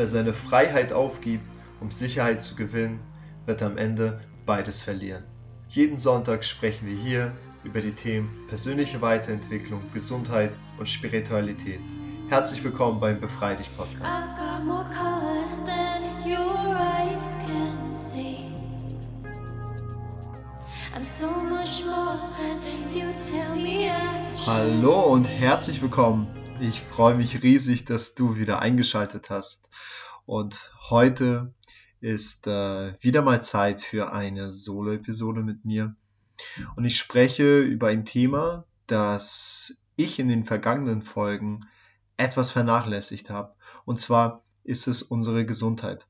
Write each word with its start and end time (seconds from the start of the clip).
Wer 0.00 0.08
seine 0.08 0.32
Freiheit 0.32 0.94
aufgibt, 0.94 1.44
um 1.78 1.90
Sicherheit 1.90 2.40
zu 2.40 2.54
gewinnen, 2.54 3.00
wird 3.44 3.62
am 3.62 3.76
Ende 3.76 4.18
beides 4.46 4.80
verlieren. 4.80 5.24
Jeden 5.68 5.98
Sonntag 5.98 6.42
sprechen 6.42 6.88
wir 6.88 6.96
hier 6.96 7.32
über 7.64 7.82
die 7.82 7.92
Themen 7.92 8.46
persönliche 8.48 9.02
Weiterentwicklung, 9.02 9.82
Gesundheit 9.92 10.52
und 10.78 10.88
Spiritualität. 10.88 11.80
Herzlich 12.30 12.64
willkommen 12.64 12.98
beim 12.98 13.20
Befrei 13.20 13.56
dich 13.56 13.68
Podcast. 13.76 14.24
Hallo 24.46 25.12
und 25.12 25.28
herzlich 25.28 25.82
willkommen. 25.82 26.26
Ich 26.62 26.82
freue 26.82 27.14
mich 27.14 27.42
riesig, 27.42 27.86
dass 27.86 28.14
du 28.14 28.36
wieder 28.36 28.58
eingeschaltet 28.58 29.30
hast. 29.30 29.66
Und 30.26 30.70
heute 30.90 31.54
ist 32.00 32.46
äh, 32.46 33.02
wieder 33.02 33.22
mal 33.22 33.40
Zeit 33.40 33.80
für 33.80 34.12
eine 34.12 34.52
Solo-Episode 34.52 35.42
mit 35.42 35.64
mir. 35.64 35.96
Und 36.76 36.84
ich 36.84 36.98
spreche 36.98 37.60
über 37.60 37.88
ein 37.88 38.04
Thema, 38.04 38.66
das 38.86 39.82
ich 39.96 40.18
in 40.18 40.28
den 40.28 40.44
vergangenen 40.44 41.00
Folgen 41.00 41.66
etwas 42.18 42.50
vernachlässigt 42.50 43.30
habe. 43.30 43.54
Und 43.86 43.98
zwar 43.98 44.44
ist 44.62 44.86
es 44.86 45.02
unsere 45.02 45.46
Gesundheit. 45.46 46.08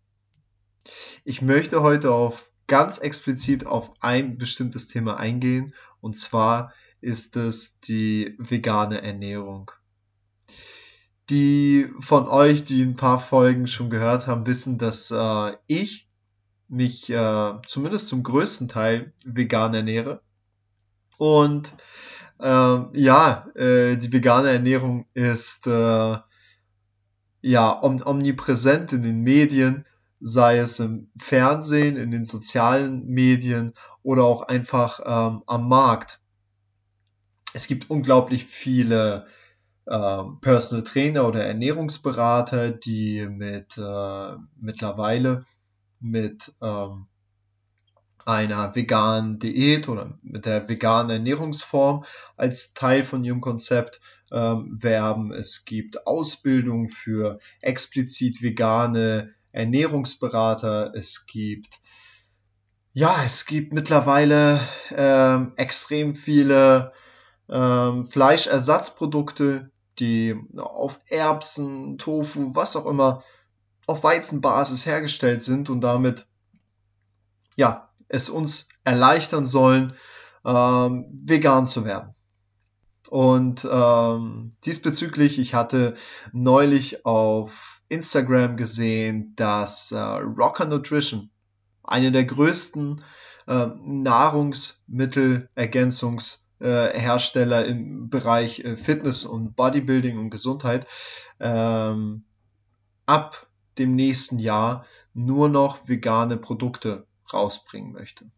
Ich 1.23 1.43
möchte 1.43 1.81
heute 1.81 2.11
auf 2.11 2.51
ganz 2.67 2.99
explizit 2.99 3.67
auf 3.67 3.93
ein 4.01 4.37
bestimmtes 4.37 4.89
Thema 4.89 5.17
eingehen. 5.17 5.75
Und 6.01 6.17
zwar 6.17 6.73
ist 7.01 7.37
es 7.37 7.79
die 7.79 8.35
vegane 8.39 9.01
Ernährung. 9.01 9.71
Die 11.31 11.89
von 12.01 12.27
euch, 12.29 12.65
die 12.65 12.83
ein 12.83 12.97
paar 12.97 13.21
Folgen 13.21 13.69
schon 13.69 13.89
gehört 13.89 14.27
haben, 14.27 14.47
wissen, 14.47 14.79
dass 14.79 15.13
äh, 15.13 15.53
ich 15.69 16.09
mich 16.69 17.09
äh, 17.11 17.53
zumindest 17.67 18.09
zum 18.09 18.25
größten 18.25 18.69
Teil 18.69 19.13
vegan 19.25 19.73
ernähre. 19.73 20.23
Und 21.19 21.73
äh, 22.41 22.47
ja, 23.01 23.47
äh, 23.55 23.97
die 23.97 24.13
vegane 24.13 24.51
Ernährung 24.51 25.07
ist 25.15 25.69
äh, 25.69 26.17
ja 27.43 27.83
om 27.83 28.03
omnipräsent 28.05 28.93
in 28.93 29.03
den 29.03 29.21
Medien, 29.21 29.87
sei 30.21 30.59
es 30.59 30.81
im 30.81 31.11
Fernsehen, 31.17 31.97
in 31.97 32.11
den 32.11 32.25
sozialen 32.25 33.07
Medien 33.07 33.75
oder 34.03 34.25
auch 34.25 34.43
einfach 34.43 35.01
ähm, 35.05 35.43
am 35.47 35.69
Markt. 35.69 36.21
Es 37.53 37.69
gibt 37.69 37.89
unglaublich 37.89 38.47
viele 38.47 39.27
ähm, 39.27 39.40
Personal 39.85 40.85
Trainer 40.85 41.27
oder 41.27 41.45
Ernährungsberater, 41.45 42.71
die 42.71 43.27
mit 43.27 43.77
äh, 43.77 44.37
mittlerweile 44.61 45.45
mit 46.01 46.53
ähm, 46.63 47.07
einer 48.25 48.75
veganen 48.75 49.39
Diät 49.39 49.89
oder 49.89 50.19
mit 50.23 50.47
der 50.47 50.69
veganen 50.69 51.11
Ernährungsform 51.11 52.05
als 52.37 52.75
Teil 52.75 53.03
von 53.03 53.25
ihrem 53.25 53.41
Konzept 53.41 54.01
ähm, 54.31 54.69
werben. 54.81 55.33
Es 55.33 55.65
gibt 55.65 56.07
Ausbildung 56.07 56.89
für 56.89 57.39
explizit 57.61 58.43
vegane 58.43 59.35
Ernährungsberater. 59.53 60.93
Es 60.95 61.27
gibt 61.27 61.81
ja, 62.93 63.23
es 63.25 63.47
gibt 63.47 63.73
mittlerweile 63.73 64.61
ähm, 64.91 65.53
extrem 65.57 66.17
viele 66.17 66.93
ähm, 67.51 68.05
Fleischersatzprodukte, 68.05 69.71
die 69.99 70.37
auf 70.57 71.01
Erbsen, 71.09 71.99
Tofu, 71.99 72.55
was 72.55 72.77
auch 72.77 72.87
immer, 72.87 73.25
auf 73.87 74.05
Weizenbasis 74.05 74.87
hergestellt 74.87 75.43
sind 75.43 75.69
und 75.69 75.81
damit 75.81 76.29
ja, 77.57 77.91
es 78.09 78.31
uns 78.31 78.69
erleichtern 78.85 79.47
sollen, 79.47 79.95
ähm, 80.45 81.07
vegan 81.13 81.67
zu 81.67 81.85
werden. 81.85 82.15
Und 83.09 83.69
ähm, 83.71 84.57
diesbezüglich, 84.65 85.39
ich 85.39 85.55
hatte 85.55 85.97
neulich 86.33 87.05
auf 87.05 87.83
Instagram 87.89 88.57
gesehen, 88.57 89.35
dass 89.35 89.91
äh, 89.91 89.99
Rocker 89.99 90.67
Nutrition, 90.67 91.31
eine 91.83 92.13
der 92.13 92.25
größten 92.25 93.03
äh, 93.49 93.67
Nahrungsmittelergänzungs- 93.67 96.45
Hersteller 96.67 97.65
im 97.65 98.11
Bereich 98.11 98.61
äh, 98.61 98.77
Fitness 98.77 99.25
und 99.25 99.57
Bodybuilding 99.57 100.19
und 100.19 100.31
Gesundheit 100.31 100.87
ähm, 101.39 102.25
ab 103.07 103.49
dem 103.79 103.95
nächsten 103.95 104.39
Jahr 104.39 104.85
nur 105.15 105.49
noch 105.49 105.89
vegane 105.89 106.37
Produkte 106.37 107.07
rausbringen 107.33 107.93
möchte. 107.93 108.31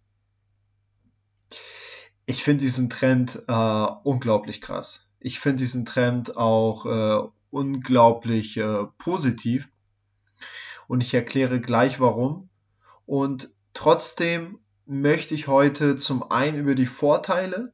Ich 2.27 2.45
finde 2.45 2.65
diesen 2.65 2.89
Trend 2.89 3.43
äh, 3.49 3.87
unglaublich 4.05 4.61
krass. 4.61 5.09
Ich 5.19 5.41
finde 5.41 5.59
diesen 5.59 5.85
Trend 5.85 6.37
auch 6.37 6.87
äh, 6.87 7.29
unglaublich 7.51 8.57
äh, 8.57 8.87
positiv. 8.99 9.69
Und 10.87 11.01
ich 11.01 11.15
erkläre 11.15 11.61
gleich 11.61 12.01
warum. 12.01 12.49
Und 13.07 13.51
trotzdem 13.75 14.59
möchte 14.87 15.35
ich 15.35 15.49
heute 15.49 15.97
zum 15.97 16.31
einen 16.31 16.59
über 16.59 16.75
die 16.75 16.87
Vorteile 16.87 17.73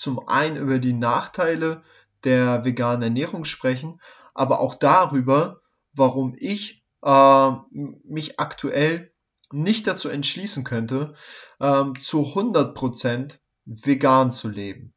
zum 0.00 0.28
einen 0.28 0.56
über 0.56 0.78
die 0.78 0.92
Nachteile 0.92 1.82
der 2.24 2.64
veganen 2.64 3.02
Ernährung 3.02 3.44
sprechen, 3.44 4.00
aber 4.34 4.60
auch 4.60 4.74
darüber, 4.74 5.60
warum 5.92 6.34
ich 6.38 6.84
äh, 7.02 7.50
mich 7.70 8.38
aktuell 8.40 9.12
nicht 9.50 9.86
dazu 9.86 10.08
entschließen 10.08 10.64
könnte, 10.64 11.14
ähm, 11.60 11.98
zu 12.00 12.22
100% 12.22 13.38
vegan 13.64 14.30
zu 14.30 14.48
leben. 14.48 14.92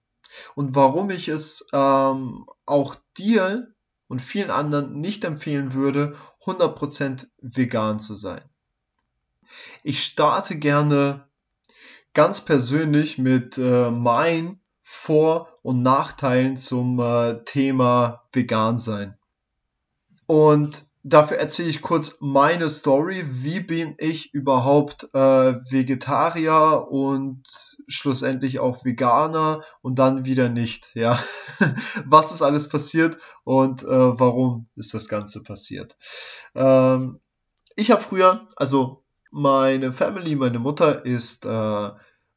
Und 0.56 0.76
warum 0.76 1.10
ich 1.10 1.28
es 1.28 1.68
ähm, 1.74 2.46
auch 2.66 2.96
dir 3.18 3.74
und 4.08 4.22
vielen 4.22 4.52
anderen 4.52 5.00
nicht 5.00 5.24
empfehlen 5.24 5.74
würde, 5.74 6.14
100% 6.46 7.28
vegan 7.42 8.00
zu 8.00 8.16
sein. 8.16 8.44
Ich 9.84 10.04
starte 10.04 10.58
gerne 10.58 11.28
ganz 12.14 12.44
persönlich 12.44 13.18
mit 13.18 13.58
äh, 13.58 13.92
mein 13.92 14.60
vor- 14.94 15.48
und 15.64 15.82
Nachteilen 15.82 16.58
zum 16.58 17.00
äh, 17.00 17.44
Thema 17.46 18.24
vegan 18.34 18.78
sein. 18.78 19.18
Und 20.28 20.86
dafür 21.02 21.38
erzähle 21.38 21.70
ich 21.70 21.82
kurz 21.82 22.18
meine 22.20 22.70
Story. 22.70 23.24
Wie 23.26 23.62
bin 23.62 23.96
ich 23.98 24.34
überhaupt 24.34 25.10
äh, 25.14 25.18
Vegetarier 25.72 26.88
und 26.92 27.44
schlussendlich 27.88 28.60
auch 28.60 28.84
Veganer 28.84 29.62
und 29.82 29.98
dann 29.98 30.26
wieder 30.26 30.50
nicht? 30.50 30.94
Ja, 30.94 31.18
was 32.06 32.34
ist 32.34 32.42
alles 32.42 32.68
passiert 32.68 33.18
und 33.46 33.84
äh, 33.84 33.88
warum 33.88 34.68
ist 34.76 34.94
das 34.94 35.08
Ganze 35.08 35.42
passiert? 35.42 35.96
Ähm, 36.54 37.22
ich 37.78 37.92
habe 37.92 38.02
früher, 38.02 38.46
also 38.58 39.04
meine 39.32 39.94
Family, 39.94 40.36
meine 40.36 40.60
Mutter 40.60 41.06
ist 41.06 41.46
äh, 41.46 41.92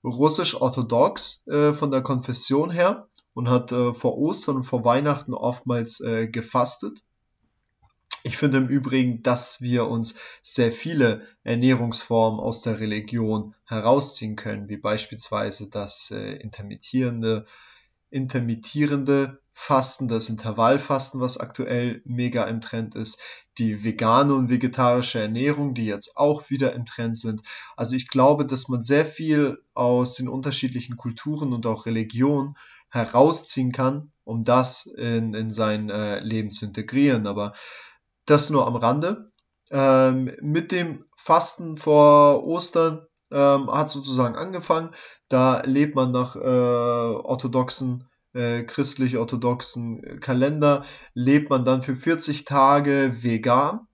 russisch-orthodox 0.04 1.46
äh, 1.46 1.72
von 1.72 1.90
der 1.90 2.02
Konfession 2.02 2.70
her 2.70 3.08
und 3.32 3.48
hat 3.48 3.72
äh, 3.72 3.92
vor 3.92 4.16
Ostern 4.16 4.56
und 4.56 4.62
vor 4.64 4.84
Weihnachten 4.84 5.34
oftmals 5.34 6.00
äh, 6.00 6.28
gefastet. 6.28 7.00
Ich 8.26 8.38
finde 8.38 8.58
im 8.58 8.68
Übrigen, 8.68 9.22
dass 9.22 9.60
wir 9.60 9.86
uns 9.86 10.18
sehr 10.42 10.72
viele 10.72 11.26
Ernährungsformen 11.42 12.40
aus 12.40 12.62
der 12.62 12.80
Religion 12.80 13.54
herausziehen 13.64 14.36
können, 14.36 14.68
wie 14.68 14.78
beispielsweise 14.78 15.68
das 15.68 16.10
äh, 16.10 16.36
intermittierende, 16.36 17.46
intermittierende 18.08 19.42
Fasten, 19.56 20.08
das 20.08 20.28
Intervallfasten, 20.28 21.20
was 21.20 21.38
aktuell 21.38 22.02
mega 22.04 22.44
im 22.44 22.60
Trend 22.60 22.96
ist, 22.96 23.20
die 23.56 23.84
vegane 23.84 24.34
und 24.34 24.50
vegetarische 24.50 25.20
Ernährung, 25.20 25.74
die 25.74 25.86
jetzt 25.86 26.16
auch 26.16 26.50
wieder 26.50 26.74
im 26.74 26.86
Trend 26.86 27.16
sind. 27.16 27.40
Also 27.76 27.94
ich 27.94 28.08
glaube, 28.08 28.46
dass 28.46 28.68
man 28.68 28.82
sehr 28.82 29.06
viel 29.06 29.62
aus 29.72 30.16
den 30.16 30.28
unterschiedlichen 30.28 30.96
Kulturen 30.96 31.52
und 31.52 31.66
auch 31.66 31.86
Religionen 31.86 32.56
herausziehen 32.90 33.70
kann, 33.70 34.12
um 34.24 34.44
das 34.44 34.86
in, 34.86 35.34
in 35.34 35.52
sein 35.52 35.88
äh, 35.88 36.18
Leben 36.18 36.50
zu 36.50 36.66
integrieren. 36.66 37.28
Aber 37.28 37.54
das 38.26 38.50
nur 38.50 38.66
am 38.66 38.76
Rande. 38.76 39.30
Ähm, 39.70 40.32
mit 40.40 40.72
dem 40.72 41.04
Fasten 41.16 41.76
vor 41.76 42.44
Ostern 42.44 43.06
ähm, 43.30 43.70
hat 43.70 43.88
sozusagen 43.88 44.34
angefangen. 44.34 44.90
Da 45.28 45.62
lebt 45.64 45.94
man 45.94 46.10
nach 46.10 46.36
äh, 46.36 46.40
orthodoxen 46.40 48.08
äh, 48.34 48.62
christlich-orthodoxen 48.64 50.20
Kalender 50.20 50.84
lebt 51.14 51.50
man 51.50 51.64
dann 51.64 51.82
für 51.82 51.96
40 51.96 52.44
Tage 52.44 53.16
vegan. 53.22 53.86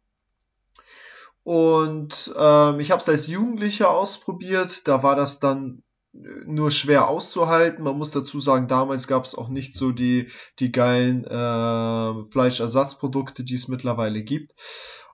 Und 1.42 2.32
ähm, 2.36 2.80
ich 2.80 2.90
habe 2.90 3.00
es 3.00 3.08
als 3.08 3.26
Jugendlicher 3.26 3.90
ausprobiert. 3.90 4.86
Da 4.88 5.02
war 5.02 5.16
das 5.16 5.40
dann 5.40 5.82
äh, 6.12 6.18
nur 6.46 6.70
schwer 6.70 7.08
auszuhalten. 7.08 7.84
Man 7.84 7.96
muss 7.96 8.10
dazu 8.10 8.40
sagen, 8.40 8.68
damals 8.68 9.06
gab 9.06 9.24
es 9.24 9.34
auch 9.34 9.48
nicht 9.48 9.74
so 9.74 9.92
die, 9.92 10.28
die 10.58 10.72
geilen 10.72 11.24
äh, 11.24 12.24
Fleischersatzprodukte, 12.30 13.44
die 13.44 13.54
es 13.54 13.68
mittlerweile 13.68 14.22
gibt. 14.22 14.54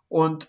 Und 0.09 0.49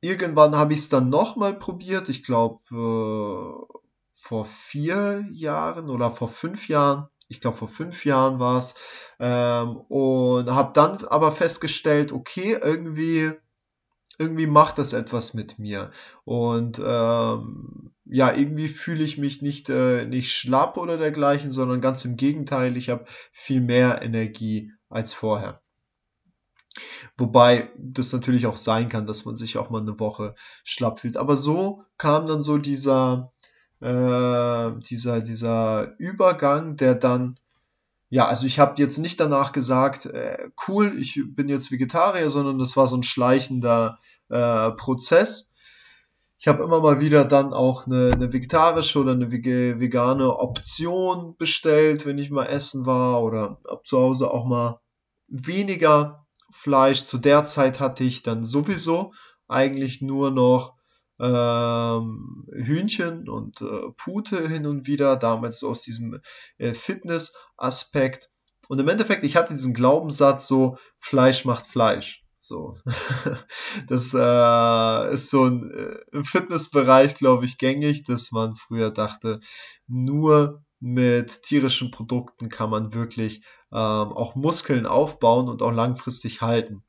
irgendwann 0.00 0.56
habe 0.56 0.72
ich 0.72 0.80
es 0.80 0.88
dann 0.88 1.08
nochmal 1.10 1.54
probiert. 1.54 2.08
Ich 2.08 2.24
glaube, 2.24 2.60
äh, 2.70 3.78
vor 4.14 4.44
vier 4.46 5.26
Jahren 5.32 5.90
oder 5.90 6.10
vor 6.10 6.28
fünf 6.28 6.68
Jahren. 6.68 7.08
Ich 7.28 7.40
glaube, 7.40 7.56
vor 7.56 7.68
fünf 7.68 8.04
Jahren 8.04 8.38
war 8.38 8.58
es. 8.58 8.74
Ähm, 9.20 9.76
und 9.76 10.50
habe 10.50 10.72
dann 10.72 11.04
aber 11.06 11.32
festgestellt, 11.32 12.12
okay, 12.12 12.58
irgendwie 12.60 13.32
irgendwie 14.18 14.46
macht 14.46 14.78
das 14.78 14.92
etwas 14.92 15.32
mit 15.32 15.58
mir. 15.58 15.90
Und 16.24 16.80
ähm, 16.84 17.92
ja, 18.04 18.34
irgendwie 18.34 18.68
fühle 18.68 19.04
ich 19.04 19.16
mich 19.16 19.42
nicht, 19.42 19.70
äh, 19.70 20.04
nicht 20.06 20.32
schlapp 20.32 20.76
oder 20.76 20.98
dergleichen, 20.98 21.52
sondern 21.52 21.80
ganz 21.80 22.04
im 22.04 22.16
Gegenteil, 22.16 22.76
ich 22.76 22.90
habe 22.90 23.04
viel 23.32 23.60
mehr 23.60 24.02
Energie 24.02 24.72
als 24.88 25.14
vorher. 25.14 25.62
Wobei 27.16 27.70
das 27.76 28.12
natürlich 28.12 28.46
auch 28.46 28.56
sein 28.56 28.88
kann, 28.88 29.06
dass 29.06 29.24
man 29.24 29.36
sich 29.36 29.56
auch 29.58 29.70
mal 29.70 29.80
eine 29.80 29.98
Woche 29.98 30.34
schlapp 30.64 31.00
fühlt. 31.00 31.16
Aber 31.16 31.36
so 31.36 31.84
kam 31.96 32.26
dann 32.26 32.42
so 32.42 32.58
dieser, 32.58 33.32
äh, 33.80 34.70
dieser, 34.80 35.20
dieser 35.20 35.98
Übergang, 35.98 36.76
der 36.76 36.94
dann 36.94 37.38
ja, 38.10 38.26
also 38.26 38.46
ich 38.46 38.58
habe 38.58 38.80
jetzt 38.80 38.98
nicht 38.98 39.20
danach 39.20 39.52
gesagt, 39.52 40.06
äh, 40.06 40.50
cool, 40.66 40.98
ich 40.98 41.20
bin 41.26 41.48
jetzt 41.48 41.70
Vegetarier, 41.70 42.30
sondern 42.30 42.58
das 42.58 42.76
war 42.76 42.86
so 42.86 42.96
ein 42.96 43.02
schleichender 43.02 43.98
äh, 44.30 44.70
Prozess. 44.70 45.52
Ich 46.38 46.48
habe 46.48 46.62
immer 46.62 46.80
mal 46.80 47.00
wieder 47.00 47.24
dann 47.24 47.52
auch 47.52 47.86
eine, 47.86 48.12
eine 48.14 48.32
vegetarische 48.32 49.00
oder 49.00 49.12
eine 49.12 49.30
vegane 49.30 50.38
Option 50.38 51.36
bestellt, 51.36 52.06
wenn 52.06 52.16
ich 52.16 52.30
mal 52.30 52.46
essen 52.46 52.86
war 52.86 53.22
oder 53.22 53.58
ab 53.64 53.84
zu 53.84 53.98
Hause 53.98 54.30
auch 54.30 54.46
mal 54.46 54.80
weniger 55.26 56.26
Fleisch. 56.50 57.04
Zu 57.04 57.18
der 57.18 57.44
Zeit 57.44 57.80
hatte 57.80 58.04
ich 58.04 58.22
dann 58.22 58.44
sowieso 58.44 59.12
eigentlich 59.48 60.00
nur 60.00 60.30
noch 60.30 60.77
ähm, 61.20 62.46
Hühnchen 62.52 63.28
und 63.28 63.60
äh, 63.60 63.90
Pute 63.96 64.48
hin 64.48 64.66
und 64.66 64.86
wieder, 64.86 65.16
damals 65.16 65.60
so 65.60 65.68
aus 65.70 65.82
diesem 65.82 66.20
äh, 66.58 66.74
Fitness-Aspekt. 66.74 68.30
Und 68.68 68.78
im 68.78 68.88
Endeffekt, 68.88 69.24
ich 69.24 69.36
hatte 69.36 69.54
diesen 69.54 69.74
Glaubenssatz 69.74 70.46
so, 70.46 70.76
Fleisch 70.98 71.44
macht 71.44 71.66
Fleisch. 71.66 72.24
So. 72.36 72.78
das 73.88 74.14
äh, 74.14 75.14
ist 75.14 75.30
so 75.30 75.44
ein, 75.44 75.70
äh, 75.70 76.16
im 76.16 76.24
Fitnessbereich, 76.24 77.14
glaube 77.14 77.46
ich, 77.46 77.58
gängig, 77.58 78.04
dass 78.04 78.30
man 78.30 78.54
früher 78.54 78.90
dachte, 78.90 79.40
nur 79.86 80.62
mit 80.80 81.42
tierischen 81.42 81.90
Produkten 81.90 82.48
kann 82.48 82.70
man 82.70 82.94
wirklich 82.94 83.42
ähm, 83.72 84.12
auch 84.12 84.36
Muskeln 84.36 84.86
aufbauen 84.86 85.48
und 85.48 85.62
auch 85.62 85.72
langfristig 85.72 86.40
halten. 86.40 86.84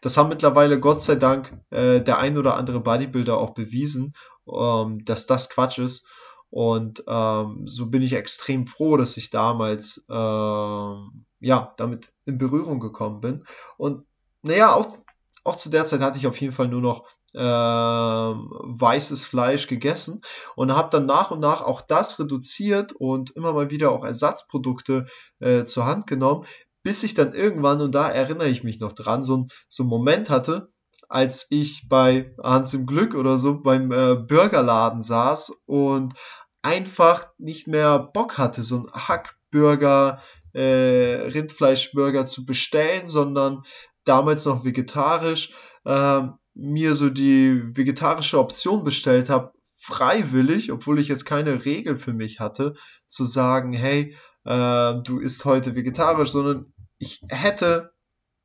Das 0.00 0.16
haben 0.16 0.28
mittlerweile 0.28 0.80
Gott 0.80 1.02
sei 1.02 1.16
Dank 1.16 1.52
äh, 1.70 2.00
der 2.00 2.18
ein 2.18 2.38
oder 2.38 2.56
andere 2.56 2.80
Bodybuilder 2.80 3.36
auch 3.36 3.50
bewiesen, 3.50 4.14
ähm, 4.50 5.04
dass 5.04 5.26
das 5.26 5.50
Quatsch 5.50 5.78
ist. 5.78 6.06
Und 6.50 7.04
ähm, 7.06 7.62
so 7.66 7.86
bin 7.86 8.02
ich 8.02 8.14
extrem 8.14 8.66
froh, 8.66 8.96
dass 8.96 9.16
ich 9.16 9.30
damals 9.30 10.04
ähm, 10.10 11.24
ja 11.38 11.74
damit 11.76 12.12
in 12.24 12.38
Berührung 12.38 12.80
gekommen 12.80 13.20
bin. 13.20 13.44
Und 13.76 14.04
naja, 14.42 14.74
auch, 14.74 14.98
auch 15.44 15.56
zu 15.56 15.68
der 15.68 15.86
Zeit 15.86 16.00
hatte 16.00 16.18
ich 16.18 16.26
auf 16.26 16.40
jeden 16.40 16.52
Fall 16.52 16.68
nur 16.68 16.80
noch 16.80 17.06
äh, 17.34 17.38
weißes 17.38 19.24
Fleisch 19.24 19.68
gegessen 19.68 20.22
und 20.56 20.72
habe 20.72 20.90
dann 20.90 21.06
nach 21.06 21.30
und 21.30 21.38
nach 21.38 21.62
auch 21.62 21.80
das 21.80 22.18
reduziert 22.18 22.92
und 22.92 23.30
immer 23.30 23.52
mal 23.52 23.70
wieder 23.70 23.92
auch 23.92 24.04
Ersatzprodukte 24.04 25.06
äh, 25.38 25.64
zur 25.64 25.86
Hand 25.86 26.08
genommen, 26.08 26.44
bis 26.82 27.02
ich 27.02 27.14
dann 27.14 27.34
irgendwann, 27.34 27.80
und 27.80 27.94
da 27.94 28.08
erinnere 28.08 28.48
ich 28.48 28.64
mich 28.64 28.80
noch 28.80 28.92
dran, 28.92 29.24
so, 29.24 29.46
so 29.68 29.82
einen 29.82 29.90
Moment 29.90 30.30
hatte, 30.30 30.72
als 31.08 31.46
ich 31.50 31.88
bei 31.88 32.34
Hans 32.42 32.72
im 32.72 32.86
Glück 32.86 33.14
oder 33.14 33.36
so 33.36 33.60
beim 33.60 33.90
äh, 33.90 34.14
Burgerladen 34.14 35.02
saß 35.02 35.62
und 35.66 36.14
einfach 36.62 37.28
nicht 37.38 37.66
mehr 37.66 37.98
Bock 37.98 38.38
hatte, 38.38 38.62
so 38.62 38.76
einen 38.76 38.92
Hackburger, 38.92 40.22
äh, 40.52 41.28
Rindfleischburger 41.32 42.26
zu 42.26 42.44
bestellen, 42.44 43.06
sondern 43.06 43.62
damals 44.04 44.44
noch 44.44 44.64
vegetarisch, 44.64 45.52
äh, 45.84 46.22
mir 46.54 46.94
so 46.94 47.10
die 47.10 47.76
vegetarische 47.76 48.38
Option 48.38 48.84
bestellt 48.84 49.30
habe, 49.30 49.52
freiwillig, 49.78 50.72
obwohl 50.72 50.98
ich 51.00 51.08
jetzt 51.08 51.24
keine 51.24 51.64
Regel 51.64 51.96
für 51.96 52.12
mich 52.12 52.38
hatte, 52.38 52.74
zu 53.06 53.24
sagen, 53.24 53.72
hey, 53.72 54.14
äh, 54.44 54.94
du 55.02 55.18
isst 55.18 55.44
heute 55.44 55.74
vegetarisch, 55.74 56.30
sondern 56.30 56.72
ich 56.98 57.22
hätte 57.28 57.92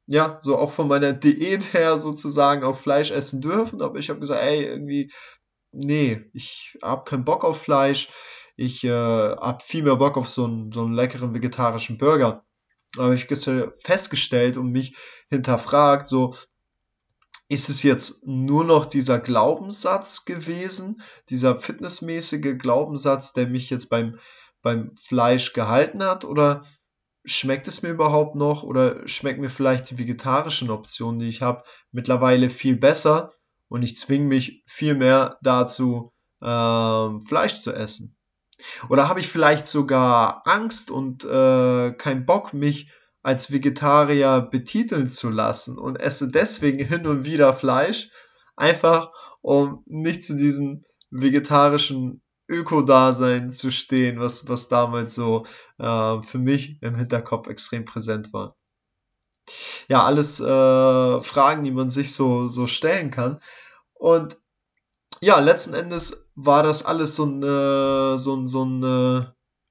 ja 0.08 0.38
so 0.42 0.58
auch 0.58 0.72
von 0.72 0.88
meiner 0.88 1.14
Diät 1.14 1.74
her 1.74 1.98
sozusagen 1.98 2.64
auch 2.64 2.78
Fleisch 2.78 3.12
essen 3.12 3.42
dürfen, 3.42 3.82
aber 3.82 3.98
ich 3.98 4.10
habe 4.10 4.20
gesagt, 4.20 4.42
ey, 4.42 4.64
irgendwie, 4.64 5.12
nee, 5.72 6.22
ich 6.34 6.78
habe 6.82 7.10
keinen 7.10 7.26
Bock 7.26 7.44
auf 7.44 7.62
Fleisch, 7.62 8.10
ich 8.56 8.84
äh, 8.84 8.90
habe 8.90 9.64
viel 9.64 9.84
mehr 9.84 9.98
Bock 9.98 10.18
auf 10.18 10.30
so 10.30 10.46
einen, 10.46 10.72
so 10.72 10.82
einen 10.82 10.94
leckeren 10.94 11.34
vegetarischen 11.34 11.98
Burger. 11.98 12.46
Habe 12.98 13.16
ich 13.16 13.28
festgestellt 13.80 14.56
und 14.56 14.72
mich 14.72 14.96
hinterfragt, 15.30 16.08
so, 16.08 16.34
ist 17.48 17.70
es 17.70 17.84
jetzt 17.84 18.26
nur 18.26 18.64
noch 18.64 18.86
dieser 18.86 19.20
Glaubenssatz 19.20 20.26
gewesen, 20.26 21.02
dieser 21.30 21.60
fitnessmäßige 21.60 22.58
Glaubenssatz, 22.58 23.34
der 23.34 23.48
mich 23.48 23.70
jetzt 23.70 23.90
beim 23.90 24.20
beim 24.66 24.96
Fleisch 24.98 25.54
gehalten 25.54 26.04
hat? 26.04 26.26
Oder 26.26 26.66
schmeckt 27.24 27.68
es 27.68 27.84
mir 27.84 27.90
überhaupt 27.90 28.36
noch? 28.36 28.64
Oder 28.64 29.08
schmecken 29.08 29.42
mir 29.42 29.50
vielleicht 29.50 29.92
die 29.92 30.00
vegetarischen 30.00 30.72
Optionen, 30.72 31.20
die 31.20 31.30
ich 31.30 31.42
habe, 31.42 31.64
mittlerweile 31.92 32.50
viel 32.50 32.76
besser? 32.76 33.32
Und 33.70 33.84
ich 33.84 33.96
zwinge 33.96 34.26
mich 34.26 34.64
viel 34.66 34.96
mehr 34.96 35.38
dazu, 35.42 36.12
äh, 36.42 37.10
Fleisch 37.28 37.56
zu 37.56 37.74
essen. 37.74 38.18
Oder 38.90 39.08
habe 39.08 39.20
ich 39.20 39.28
vielleicht 39.28 39.68
sogar 39.68 40.42
Angst 40.48 40.90
und 40.90 41.24
äh, 41.26 41.92
keinen 41.92 42.26
Bock, 42.26 42.54
mich 42.54 42.92
als 43.22 43.52
Vegetarier 43.52 44.42
betiteln 44.42 45.10
zu 45.10 45.30
lassen 45.30 45.78
und 45.78 45.98
esse 45.98 46.32
deswegen 46.32 46.84
hin 46.84 47.06
und 47.06 47.26
wieder 47.26 47.54
Fleisch, 47.54 48.10
einfach 48.56 49.12
um 49.42 49.84
nicht 49.86 50.24
zu 50.24 50.36
diesem 50.36 50.86
vegetarischen 51.12 52.22
Öko-Dasein 52.48 53.52
zu 53.52 53.72
stehen, 53.72 54.20
was, 54.20 54.48
was 54.48 54.68
damals 54.68 55.16
so 55.16 55.46
äh, 55.78 56.22
für 56.22 56.38
mich 56.38 56.82
im 56.82 56.96
Hinterkopf 56.96 57.48
extrem 57.48 57.86
präsent 57.86 58.34
war. 58.34 58.56
Ja, 59.88 60.04
alles 60.04 60.40
äh, 60.40 61.22
Fragen, 61.22 61.64
die 61.64 61.72
man 61.72 61.90
sich 61.90 62.14
so, 62.14 62.48
so 62.48 62.68
stellen 62.68 63.12
kann. 63.12 63.40
Und 63.94 64.38
ja, 65.22 65.40
letzten 65.40 65.74
Endes 65.74 66.30
war 66.36 66.64
das 66.64 66.86
alles 66.86 67.16
so 67.16 67.26
ein, 67.26 67.44
äh, 67.44 68.18
so 68.18 68.36
ein, 68.36 68.48
so 68.48 68.66
ein 68.66 68.84
äh, 68.84 69.26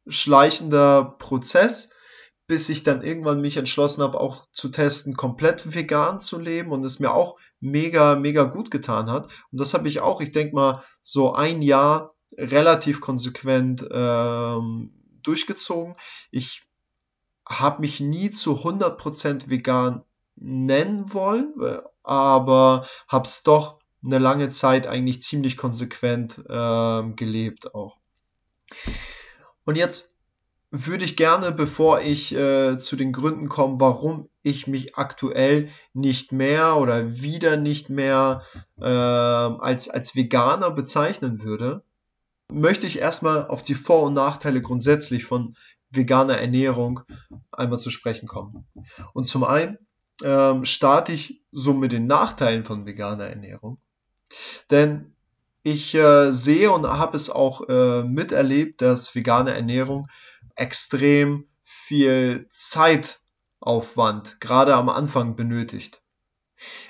schleichender 0.07 1.16
Prozess, 1.19 1.90
bis 2.47 2.69
ich 2.69 2.85
dann 2.85 3.02
irgendwann 3.02 3.40
mich 3.40 3.57
entschlossen 3.57 4.02
habe, 4.02 4.21
auch 4.21 4.47
zu 4.52 4.69
testen, 4.69 5.16
komplett 5.16 5.75
vegan 5.75 6.19
zu 6.19 6.38
leben 6.38 6.73
und 6.73 6.85
es 6.85 7.00
mir 7.00 7.12
auch 7.12 7.38
mega, 7.61 8.16
mega 8.16 8.45
gut 8.45 8.71
getan 8.71 9.11
hat. 9.11 9.26
Und 9.50 9.61
das 9.61 9.75
habe 9.75 9.88
ich 9.88 10.00
auch, 10.00 10.21
ich 10.21 10.33
denke 10.33 10.54
mal, 10.54 10.85
so 11.02 11.33
ein 11.33 11.62
Jahr 11.62 12.13
relativ 12.37 13.00
konsequent 13.00 13.87
ähm, 13.91 14.93
durchgezogen. 15.23 15.97
Ich 16.31 16.62
habe 17.47 17.81
mich 17.81 18.00
nie 18.00 18.31
zu 18.31 18.57
100% 18.57 19.49
vegan 19.49 20.03
nennen 20.37 21.12
wollen, 21.12 21.55
aber 22.03 22.87
habe 23.09 23.26
es 23.26 23.43
doch 23.43 23.79
eine 24.05 24.19
lange 24.19 24.50
Zeit 24.50 24.87
eigentlich 24.87 25.23
ziemlich 25.23 25.57
konsequent 25.57 26.43
ähm, 26.49 27.17
gelebt 27.17 27.75
auch. 27.75 27.99
Und 29.64 29.76
jetzt 29.76 30.17
würde 30.71 31.05
ich 31.05 31.17
gerne, 31.17 31.53
bevor 31.53 32.00
ich 32.00 32.35
äh, 32.35 32.79
zu 32.79 32.97
den 32.97 33.12
Gründen 33.12 33.49
komme, 33.49 33.79
warum 33.79 34.29
ich 34.43 34.67
mich 34.67 34.97
aktuell 34.97 35.71
nicht 35.93 36.33
mehr 36.33 36.76
oder 36.76 37.23
wieder 37.23 37.57
nicht 37.57 37.91
mehr 37.91 38.43
äh, 38.81 38.85
als, 38.85 39.88
als 39.88 40.17
Veganer 40.17 40.71
bezeichnen 40.73 41.43
würde, 41.43 41.85
möchte 42.51 42.87
ich 42.87 42.99
erstmal 42.99 43.47
auf 43.47 43.63
die 43.63 43.75
Vor- 43.75 44.05
und 44.05 44.15
Nachteile 44.15 44.61
grundsätzlich 44.63 45.25
von 45.25 45.57
veganer 45.91 46.39
Ernährung 46.39 47.01
einmal 47.53 47.79
zu 47.79 47.91
sprechen 47.91 48.29
kommen. 48.29 48.67
Und 49.13 49.27
zum 49.27 49.45
einen 49.45 49.79
ähm, 50.23 50.65
starte 50.65 51.13
ich 51.13 51.43
so 51.53 51.75
mit 51.75 51.93
den 51.93 52.07
Nachteilen 52.07 52.65
von 52.65 52.87
veganer 52.87 53.27
Ernährung. 53.27 53.79
Denn 54.71 55.15
ich 55.63 55.95
äh, 55.95 56.31
sehe 56.31 56.71
und 56.71 56.87
habe 56.87 57.17
es 57.17 57.31
auch 57.31 57.69
äh, 57.69 58.03
miterlebt, 58.03 58.83
dass 58.83 59.15
vegane 59.15 59.55
Ernährung 59.55 60.09
extrem 60.57 61.49
viel 61.65 62.47
Zeitaufwand 62.51 64.41
gerade 64.41 64.75
am 64.75 64.89
Anfang 64.89 65.37
benötigt. 65.37 66.03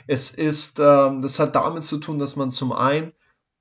Es 0.07 0.33
ist, 0.33 0.81
ähm, 0.81 1.23
das 1.23 1.39
hat 1.39 1.55
damit 1.55 1.85
zu 1.85 1.99
tun, 1.99 2.19
dass 2.19 2.37
man 2.37 2.51
zum 2.51 2.73
einen 2.73 3.13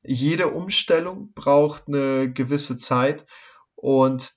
jede 0.04 0.48
Umstellung 0.48 1.34
braucht 1.34 1.88
eine 1.88 2.32
gewisse 2.32 2.78
Zeit 2.78 3.26
und 3.76 4.34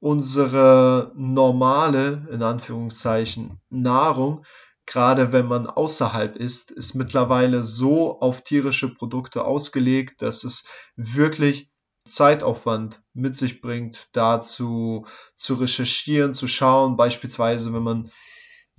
unsere 0.00 1.12
normale, 1.14 2.26
in 2.30 2.42
Anführungszeichen, 2.42 3.60
Nahrung 3.68 4.44
gerade 4.90 5.30
wenn 5.32 5.46
man 5.46 5.68
außerhalb 5.68 6.34
ist, 6.34 6.72
ist 6.72 6.94
mittlerweile 6.94 7.62
so 7.62 8.20
auf 8.20 8.42
tierische 8.42 8.92
Produkte 8.92 9.44
ausgelegt, 9.44 10.20
dass 10.20 10.42
es 10.42 10.66
wirklich 10.96 11.70
Zeitaufwand 12.04 13.00
mit 13.14 13.36
sich 13.36 13.60
bringt, 13.60 14.08
dazu 14.12 15.06
zu 15.36 15.54
recherchieren, 15.54 16.34
zu 16.34 16.48
schauen, 16.48 16.96
beispielsweise 16.96 17.72
wenn 17.72 17.84
man 17.84 18.10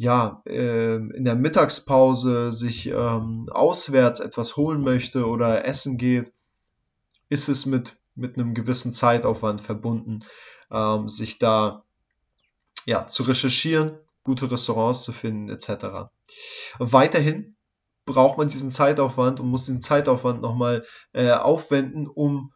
ja 0.02 0.42
äh, 0.48 0.96
in 0.96 1.26
der 1.26 1.36
Mittagspause 1.36 2.52
sich 2.52 2.88
ähm, 2.88 3.48
auswärts 3.52 4.20
etwas 4.20 4.58
holen 4.58 4.82
möchte 4.82 5.28
oder 5.28 5.66
essen 5.66 5.98
geht, 5.98 6.34
ist 7.30 7.50
es 7.50 7.68
mit 7.68 7.98
mit 8.16 8.36
einem 8.36 8.54
gewissen 8.54 8.94
Zeitaufwand 8.94 9.62
verbunden, 9.62 10.22
ähm, 10.72 11.08
sich 11.08 11.38
da 11.38 11.86
ja 12.86 13.08
zu 13.08 13.24
recherchieren, 13.24 13.98
gute 14.24 14.52
Restaurants 14.52 15.04
zu 15.04 15.12
finden 15.12 15.50
etc. 15.50 16.10
Weiterhin 16.80 17.56
braucht 18.06 18.38
man 18.38 18.48
diesen 18.48 18.72
Zeitaufwand 18.72 19.40
und 19.40 19.48
muss 19.50 19.68
diesen 19.68 19.82
Zeitaufwand 19.82 20.42
nochmal 20.42 20.84
äh, 21.14 21.32
aufwenden, 21.32 22.08
um 22.08 22.54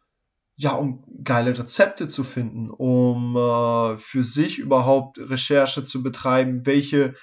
ja, 0.58 0.74
um 0.74 1.04
geile 1.22 1.56
Rezepte 1.56 2.08
zu 2.08 2.24
finden, 2.24 2.70
um 2.70 3.36
äh, 3.36 3.98
für 3.98 4.24
sich 4.24 4.58
überhaupt 4.58 5.18
Recherche 5.18 5.84
zu 5.84 6.02
betreiben, 6.02 6.64
welche 6.64 7.14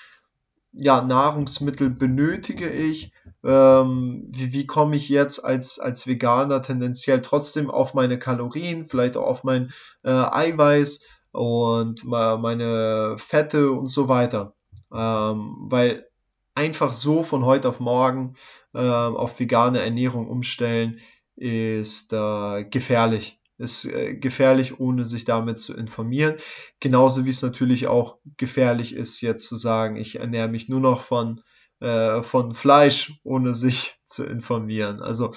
ja, 0.74 1.02
Nahrungsmittel 1.02 1.90
benötige 1.90 2.70
ich, 2.70 3.14
ähm, 3.44 4.26
wie, 4.30 4.54
wie 4.54 4.66
komme 4.66 4.96
ich 4.96 5.10
jetzt 5.10 5.44
als, 5.44 5.80
als 5.80 6.08
Veganer 6.08 6.62
tendenziell 6.62 7.22
trotzdem 7.22 7.70
auf 7.70 7.94
meine 7.94 8.18
Kalorien, 8.18 8.86
vielleicht 8.86 9.18
auch 9.18 9.28
auf 9.28 9.44
mein 9.44 9.72
äh, 10.04 10.12
Eiweiß 10.12 11.04
und 11.32 12.04
meine 12.06 13.16
Fette 13.18 13.72
und 13.72 13.88
so 13.88 14.08
weiter. 14.08 14.54
Ähm, 14.94 15.56
weil 15.70 16.08
einfach 16.56 16.94
so 16.94 17.24
von 17.24 17.46
heute 17.46 17.70
auf 17.70 17.80
morgen 17.80 18.36
äh, 18.74 18.80
auf 18.80 19.40
vegane 19.40 19.82
Ernährung 19.82 20.28
umstellen 20.28 21.00
ist 21.36 22.14
äh, 22.14 22.64
gefährlich. 22.66 23.40
Ist 23.58 23.86
äh, 23.86 24.16
gefährlich, 24.16 24.80
ohne 24.80 25.06
sich 25.06 25.26
damit 25.26 25.60
zu 25.60 25.76
informieren. 25.76 26.36
Genauso 26.80 27.26
wie 27.26 27.30
es 27.30 27.42
natürlich 27.42 27.88
auch 27.88 28.18
gefährlich 28.38 28.96
ist, 28.96 29.22
jetzt 29.22 29.48
zu 29.48 29.56
sagen, 29.56 29.96
ich 29.96 30.20
ernähre 30.20 30.48
mich 30.48 30.70
nur 30.70 30.80
noch 30.80 31.02
von, 31.02 31.42
äh, 31.80 32.24
von 32.24 32.54
Fleisch, 32.54 33.20
ohne 33.24 33.54
sich 33.54 33.96
zu 34.06 34.26
informieren. 34.26 35.02
Also 35.02 35.34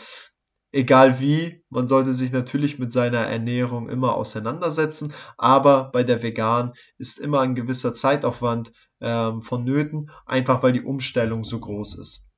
egal 0.73 1.20
wie, 1.20 1.62
man 1.70 1.88
sollte 1.88 2.14
sich 2.14 2.32
natürlich 2.32 2.78
mit 2.78 2.92
seiner 2.92 3.20
Ernährung 3.20 3.88
immer 3.88 4.14
auseinandersetzen, 4.14 5.12
aber 5.37 5.90
bei 5.90 6.02
der 6.02 6.23
Vegan 6.23 6.73
ist 6.99 7.18
immer 7.18 7.40
ein 7.40 7.54
gewisser 7.54 7.94
Zeitaufwand 7.94 8.73
ähm, 9.00 9.42
vonnöten, 9.42 10.11
einfach 10.25 10.62
weil 10.62 10.73
die 10.73 10.82
Umstellung 10.82 11.44
so 11.44 11.61
groß 11.61 11.99
ist. 11.99 12.28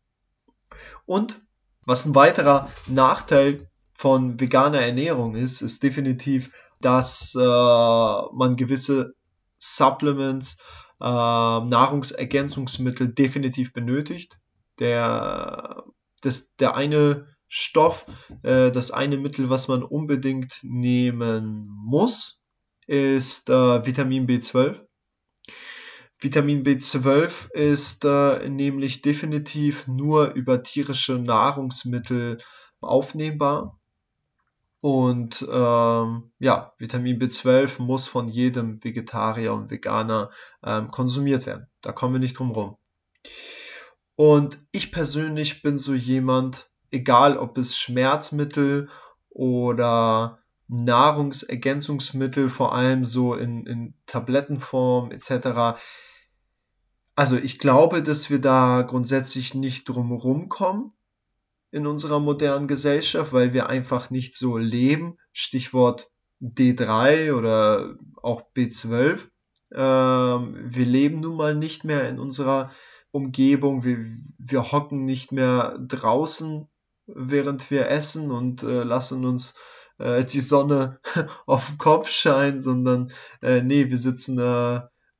Und 1.06 1.40
was 1.85 2.04
ein 2.06 2.14
weiterer 2.14 2.68
Nachteil 2.87 3.70
von 3.98 4.38
veganer 4.38 4.78
Ernährung 4.78 5.34
ist, 5.34 5.60
ist 5.60 5.82
definitiv, 5.82 6.52
dass 6.80 7.34
äh, 7.34 7.40
man 7.40 8.54
gewisse 8.56 9.16
Supplements, 9.58 10.56
äh, 11.00 11.04
Nahrungsergänzungsmittel 11.04 13.08
definitiv 13.08 13.72
benötigt. 13.72 14.38
Der, 14.78 15.82
das, 16.20 16.54
der 16.54 16.76
eine 16.76 17.26
Stoff, 17.48 18.06
äh, 18.44 18.70
das 18.70 18.92
eine 18.92 19.16
Mittel, 19.16 19.50
was 19.50 19.66
man 19.66 19.82
unbedingt 19.82 20.60
nehmen 20.62 21.66
muss, 21.66 22.40
ist 22.86 23.50
äh, 23.50 23.84
Vitamin 23.84 24.28
B12. 24.28 24.78
Vitamin 26.20 26.62
B12 26.62 27.50
ist 27.50 28.04
äh, 28.04 28.48
nämlich 28.48 29.02
definitiv 29.02 29.88
nur 29.88 30.34
über 30.34 30.62
tierische 30.62 31.18
Nahrungsmittel 31.18 32.38
aufnehmbar. 32.80 33.74
Und 34.80 35.44
ähm, 35.50 36.30
ja, 36.38 36.73
Vitamin 36.78 37.18
B12 37.18 37.82
muss 37.82 38.06
von 38.06 38.28
jedem 38.28 38.82
Vegetarier 38.82 39.52
und 39.52 39.70
Veganer 39.70 40.30
ähm, 40.62 40.90
konsumiert 40.90 41.47
werden. 41.47 41.66
Da 41.82 41.92
kommen 41.92 42.14
wir 42.14 42.20
nicht 42.20 42.38
drum 42.38 42.52
rum. 42.52 42.76
Und 44.14 44.58
ich 44.70 44.92
persönlich 44.92 45.62
bin 45.62 45.78
so 45.78 45.94
jemand, 45.94 46.70
egal 46.90 47.38
ob 47.38 47.58
es 47.58 47.76
Schmerzmittel 47.76 48.88
oder 49.30 50.38
Nahrungsergänzungsmittel, 50.68 52.49
vor 52.49 52.75
allem 52.75 53.04
so 53.04 53.35
in, 53.35 53.66
in 53.66 53.94
Tablettenform 54.06 55.11
etc. 55.11 55.80
Also 57.16 57.37
ich 57.37 57.58
glaube, 57.58 58.02
dass 58.02 58.30
wir 58.30 58.40
da 58.40 58.82
grundsätzlich 58.82 59.54
nicht 59.54 59.88
drum 59.88 60.49
kommen 60.49 60.92
in 61.70 61.87
unserer 61.87 62.20
modernen 62.20 62.68
Gesellschaft, 62.68 63.32
weil 63.32 63.52
wir 63.52 63.68
einfach 63.68 64.10
nicht 64.10 64.37
so 64.37 64.56
leben. 64.56 65.18
Stichwort 65.32 66.10
D3 66.40 67.34
oder 67.34 67.96
auch 68.22 68.42
B12. 68.54 69.20
Ähm, 69.72 70.56
wir 70.64 70.87
leben 70.87 71.20
nun 71.20 71.37
mal 71.37 71.54
nicht 71.54 71.84
mehr 71.84 72.08
in 72.08 72.18
unserer 72.18 72.70
Umgebung. 73.10 73.84
Wir, 73.84 73.98
wir 74.38 74.72
hocken 74.72 75.04
nicht 75.04 75.32
mehr 75.32 75.78
draußen 75.78 76.68
während 77.06 77.70
wir 77.70 77.88
essen 77.88 78.30
und 78.30 78.62
äh, 78.62 78.82
lassen 78.82 79.25
uns 79.25 79.54
äh, 79.98 80.25
die 80.25 80.40
Sonne 80.40 81.00
auf 81.46 81.68
den 81.68 81.78
Kopf 81.78 82.08
scheinen, 82.08 82.60
sondern 82.60 83.12
äh, 83.42 83.62
nee, 83.62 83.88
wir 83.88 83.98
sitzen 83.98 84.38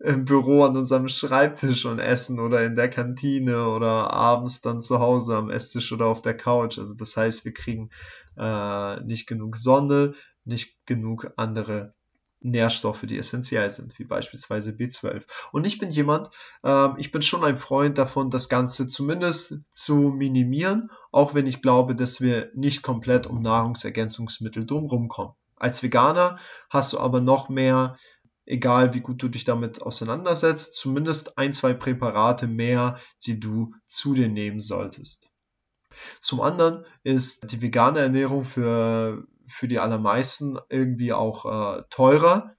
im 0.01 0.25
Büro 0.25 0.65
an 0.65 0.77
unserem 0.77 1.09
Schreibtisch 1.09 1.85
und 1.85 1.99
essen 1.99 2.39
oder 2.39 2.65
in 2.65 2.77
der 2.77 2.89
Kantine 2.89 3.69
oder 3.69 4.13
abends 4.13 4.61
dann 4.61 4.81
zu 4.81 5.01
Hause 5.01 5.37
am 5.37 5.51
Esstisch 5.51 5.93
oder 5.93 6.07
auf 6.07 6.23
der 6.23 6.37
Couch. 6.37 6.79
Also 6.79 6.95
das 6.95 7.17
heißt, 7.17 7.45
wir 7.45 7.53
kriegen 7.53 7.91
äh, 8.37 9.01
nicht 9.01 9.27
genug 9.27 9.57
Sonne, 9.57 10.15
nicht 10.45 10.77
genug 10.87 11.33
andere 11.37 11.95
Nährstoffe, 12.41 13.03
die 13.03 13.19
essentiell 13.19 13.69
sind, 13.71 13.99
wie 13.99 14.05
beispielsweise 14.05 14.71
B12. 14.71 15.25
Und 15.51 15.65
ich 15.65 15.79
bin 15.79 15.91
jemand, 15.91 16.31
äh, 16.63 16.89
ich 16.99 17.11
bin 17.11 17.23
schon 17.23 17.45
ein 17.45 17.57
Freund 17.57 17.99
davon, 17.99 18.31
das 18.31 18.49
Ganze 18.49 18.87
zumindest 18.87 19.63
zu 19.71 19.95
minimieren, 19.97 20.91
auch 21.11 21.35
wenn 21.35 21.49
ich 21.49 21.63
glaube, 21.63 21.97
dass 21.97 22.21
wir 22.21 22.51
nicht 22.55 22.83
komplett 22.83 23.27
um 23.27 23.41
Nahrungsergänzungsmittel 23.41 24.67
drumherum 24.67 25.09
kommen. 25.09 25.35
Als 25.57 25.83
Veganer 25.83 26.39
hast 26.71 26.93
du 26.93 27.01
aber 27.01 27.21
noch 27.21 27.49
mehr, 27.49 27.97
egal 28.49 28.95
wie 28.95 29.01
gut 29.01 29.23
du 29.23 29.29
dich 29.29 29.45
damit 29.45 29.83
auseinandersetzt, 29.83 30.75
zumindest 30.75 31.39
ein, 31.39 31.53
zwei 31.53 31.75
Präparate 31.75 32.47
mehr, 32.47 32.99
die 33.27 33.39
du 33.39 33.75
zu 33.87 34.15
dir 34.15 34.29
nehmen 34.29 34.61
solltest. 34.61 35.29
Zum 36.21 36.41
anderen 36.41 36.85
ist 37.03 37.51
die 37.51 37.61
vegane 37.61 38.01
Ernährung 38.01 38.45
für 38.45 39.27
für 39.47 39.67
die 39.67 39.79
allermeisten 39.79 40.59
irgendwie 40.69 41.13
auch 41.13 41.79
äh, 41.79 41.83
teurer. 41.91 42.55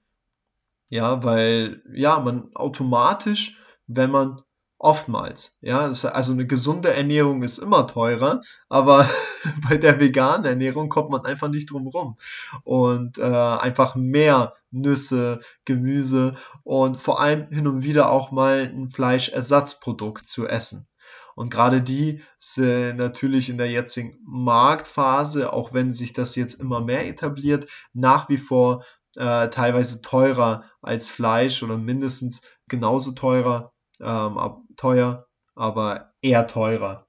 Ja, 0.88 1.22
weil 1.22 1.82
ja, 1.94 2.18
man 2.18 2.54
automatisch, 2.54 3.60
wenn 3.86 4.10
man 4.10 4.42
oftmals, 4.80 5.58
ja, 5.60 5.80
also 5.80 6.32
eine 6.32 6.46
gesunde 6.46 6.92
Ernährung 6.92 7.42
ist 7.42 7.58
immer 7.58 7.86
teurer, 7.86 8.40
aber 8.70 9.08
bei 9.68 9.76
der 9.76 10.00
veganen 10.00 10.46
Ernährung 10.46 10.88
kommt 10.88 11.10
man 11.10 11.26
einfach 11.26 11.48
nicht 11.48 11.70
drum 11.70 11.86
rum 11.86 12.16
und 12.64 13.18
äh, 13.18 13.22
einfach 13.22 13.94
mehr 13.94 14.54
Nüsse, 14.70 15.40
Gemüse 15.66 16.34
und 16.64 16.98
vor 16.98 17.20
allem 17.20 17.48
hin 17.50 17.68
und 17.68 17.82
wieder 17.82 18.10
auch 18.10 18.30
mal 18.30 18.72
ein 18.74 18.88
Fleischersatzprodukt 18.88 20.26
zu 20.26 20.48
essen. 20.48 20.88
Und 21.34 21.50
gerade 21.50 21.82
die 21.82 22.22
sind 22.38 22.96
natürlich 22.96 23.50
in 23.50 23.58
der 23.58 23.70
jetzigen 23.70 24.18
Marktphase, 24.24 25.52
auch 25.52 25.74
wenn 25.74 25.92
sich 25.92 26.14
das 26.14 26.36
jetzt 26.36 26.58
immer 26.58 26.80
mehr 26.80 27.06
etabliert, 27.06 27.66
nach 27.92 28.30
wie 28.30 28.38
vor 28.38 28.84
äh, 29.16 29.48
teilweise 29.48 30.00
teurer 30.00 30.64
als 30.80 31.10
Fleisch 31.10 31.62
oder 31.62 31.76
mindestens 31.76 32.42
genauso 32.66 33.12
teurer, 33.12 33.72
ähm, 34.00 34.38
teuer, 34.80 35.26
aber 35.54 36.14
eher 36.22 36.46
teurer. 36.46 37.06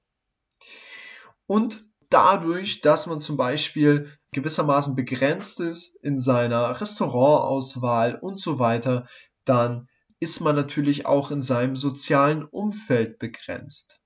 Und 1.46 1.84
dadurch, 2.10 2.82
dass 2.82 3.06
man 3.06 3.18
zum 3.18 3.36
Beispiel 3.36 4.12
gewissermaßen 4.32 4.94
begrenzt 4.94 5.60
ist 5.60 5.96
in 6.02 6.20
seiner 6.20 6.80
Restaurantauswahl 6.80 8.16
und 8.16 8.38
so 8.38 8.58
weiter, 8.58 9.06
dann 9.44 9.88
ist 10.20 10.40
man 10.40 10.54
natürlich 10.54 11.06
auch 11.06 11.30
in 11.30 11.42
seinem 11.42 11.76
sozialen 11.76 12.44
Umfeld 12.44 13.18
begrenzt. 13.18 14.00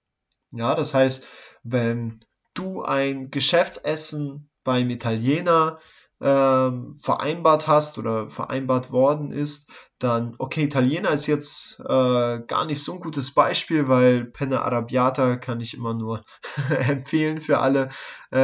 Ja, 0.52 0.75
das 0.75 0.94
heißt, 0.94 1.26
wenn 1.62 2.25
du 2.54 2.82
ein 2.82 3.30
Geschäftsessen 3.30 4.49
beim 4.64 4.88
Italiener 4.90 5.78
ähm, 6.20 6.92
vereinbart 6.92 7.66
hast 7.66 7.99
oder 7.99 8.28
vereinbart 8.28 8.90
worden 8.90 9.30
ist, 9.32 9.70
dann, 9.99 10.35
okay, 10.38 10.64
Italiener 10.64 11.11
ist 11.11 11.26
jetzt 11.26 11.80
äh, 11.80 12.40
gar 12.46 12.64
nicht 12.66 12.82
so 12.82 12.94
ein 12.94 13.00
gutes 13.00 13.32
Beispiel, 13.35 13.88
weil 13.88 14.25
Penne 14.25 14.62
Arrabbiata 14.62 15.37
kann 15.37 15.61
ich 15.61 15.75
immer 15.75 15.94
nur 15.94 16.25
empfehlen 16.70 17.40
für 17.40 17.58
alle 17.58 17.90
äh, 18.30 18.38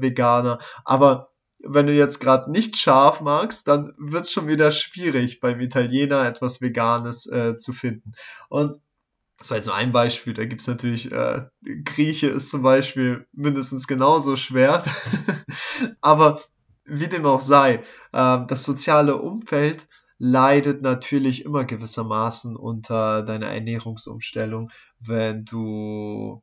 Veganer. 0.00 0.58
Aber 0.84 1.30
wenn 1.64 1.86
du 1.86 1.92
jetzt 1.94 2.18
gerade 2.18 2.50
nicht 2.50 2.76
scharf 2.76 3.20
magst, 3.20 3.68
dann 3.68 3.94
wird 3.96 4.24
es 4.24 4.32
schon 4.32 4.48
wieder 4.48 4.72
schwierig, 4.72 5.40
beim 5.40 5.60
Italiener 5.60 6.26
etwas 6.26 6.60
Veganes 6.60 7.26
äh, 7.26 7.56
zu 7.56 7.72
finden. 7.72 8.12
Und 8.48 8.80
Das 9.38 9.50
war 9.50 9.56
jetzt 9.58 9.66
nur 9.66 9.76
ein 9.76 9.92
Beispiel, 9.92 10.34
da 10.34 10.44
gibt 10.44 10.60
es 10.60 10.66
natürlich, 10.68 11.12
äh, 11.12 11.46
Grieche 11.84 12.28
ist 12.28 12.50
zum 12.50 12.62
Beispiel 12.62 13.26
mindestens 13.32 13.86
genauso 13.86 14.36
schwer. 14.36 14.84
Aber 16.00 16.40
wie 16.92 17.08
dem 17.08 17.26
auch 17.26 17.40
sei, 17.40 17.82
äh, 18.12 18.38
das 18.46 18.64
soziale 18.64 19.16
Umfeld 19.16 19.88
leidet 20.18 20.82
natürlich 20.82 21.44
immer 21.44 21.64
gewissermaßen 21.64 22.54
unter 22.56 23.22
deiner 23.22 23.48
Ernährungsumstellung, 23.48 24.70
wenn 25.00 25.44
du 25.44 26.42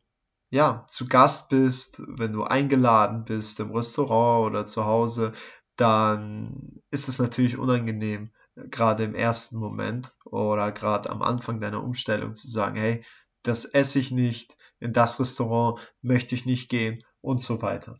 ja 0.50 0.86
zu 0.89 1.08
Gast 1.08 1.50
bist, 1.50 2.01
wenn 2.06 2.34
du 2.34 2.44
eingeladen 2.44 3.24
bist 3.24 3.60
im 3.60 3.72
Restaurant 3.72 4.48
oder 4.48 4.65
zu 4.65 4.86
Hause, 4.86 5.34
dann 5.75 6.82
ist 6.89 7.08
es 7.08 7.20
natürlich 7.20 7.58
unangenehm, 7.58 8.32
gerade 8.56 9.03
im 9.03 9.15
ersten 9.15 9.58
Moment 9.58 10.12
oder 10.25 10.72
gerade 10.72 11.10
am 11.10 11.22
Anfang 11.22 11.62
deiner 11.62 11.84
Umstellung 11.84 12.36
zu 12.36 12.50
sagen, 12.50 12.75
hey, 12.75 13.06
das 13.44 13.63
esse 13.63 14.00
ich 14.00 14.12
nicht, 14.12 14.58
in 14.79 14.91
das 14.91 15.20
Restaurant 15.20 15.79
möchte 16.01 16.36
ich 16.36 16.46
nicht 16.46 16.70
gehen 16.70 17.01
und 17.22 17.41
so 17.41 17.62
weiter. 17.62 17.98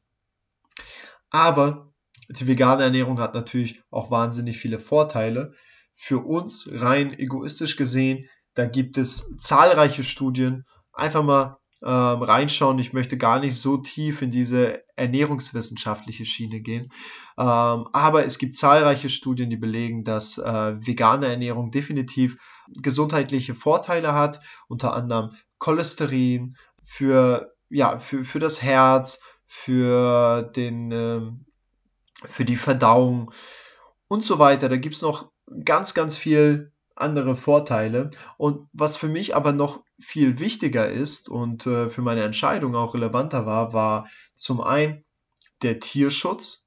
Aber 1.30 1.89
die 2.30 2.48
vegane 2.48 2.84
Ernährung 2.84 3.20
hat 3.20 3.34
natürlich 3.34 3.82
auch 3.90 4.12
wahnsinnig 4.12 4.58
viele 4.58 4.80
Vorteile. 4.80 5.54
Für 5.94 6.20
uns 6.20 6.70
rein 6.72 7.18
egoistisch 7.18 7.76
gesehen, 7.76 8.30
da 8.54 8.66
gibt 8.66 8.98
es 8.98 9.38
zahlreiche 9.38 10.04
Studien. 10.04 10.66
Einfach 10.94 11.24
mal 11.24 11.58
ähm, 11.82 12.22
reinschauen. 12.22 12.78
Ich 12.80 12.94
möchte 12.94 13.18
gar 13.18 13.40
nicht 13.40 13.56
so 13.56 13.78
tief 13.78 14.22
in 14.22 14.32
diese 14.32 14.84
ernährungswissenschaftliche 14.96 16.26
Schiene 16.26 16.60
gehen. 16.60 16.92
Ähm, 17.38 17.88
aber 17.94 18.26
es 18.26 18.38
gibt 18.38 18.58
zahlreiche 18.58 19.10
Studien, 19.10 19.50
die 19.50 19.58
belegen, 19.58 20.04
dass 20.04 20.38
äh, 20.38 20.76
vegane 20.86 21.28
Ernährung 21.28 21.72
definitiv 21.72 22.38
gesundheitliche 22.68 23.56
Vorteile 23.56 24.14
hat, 24.14 24.42
unter 24.68 24.94
anderem 24.94 25.36
Cholesterin 25.58 26.58
für, 26.82 27.54
ja, 27.70 27.98
für, 28.00 28.24
für 28.24 28.40
das 28.40 28.62
Herz, 28.62 29.22
für, 29.48 30.44
den, 30.44 30.92
äh, 30.92 31.22
für 32.26 32.46
die 32.46 32.58
Verdauung 32.58 33.32
und 34.08 34.24
so 34.24 34.40
weiter. 34.40 34.70
Da 34.70 34.78
gibt 34.78 34.96
es 34.96 35.02
noch 35.02 35.32
ganz, 35.64 35.94
ganz 35.94 36.18
viel 36.18 36.72
andere 36.96 37.36
Vorteile. 37.36 38.12
Und 38.38 38.68
was 38.74 38.98
für 38.98 39.08
mich 39.08 39.36
aber 39.36 39.54
noch 39.54 39.84
viel 40.00 40.40
wichtiger 40.40 40.90
ist 40.90 41.30
und 41.30 41.66
äh, 41.66 41.90
für 41.90 42.02
meine 42.02 42.24
Entscheidung 42.24 42.76
auch 42.76 42.94
relevanter 42.94 43.46
war, 43.46 43.74
war 43.74 44.10
zum 44.36 44.62
einen 44.62 45.04
der 45.62 45.80
Tierschutz. 45.80 46.66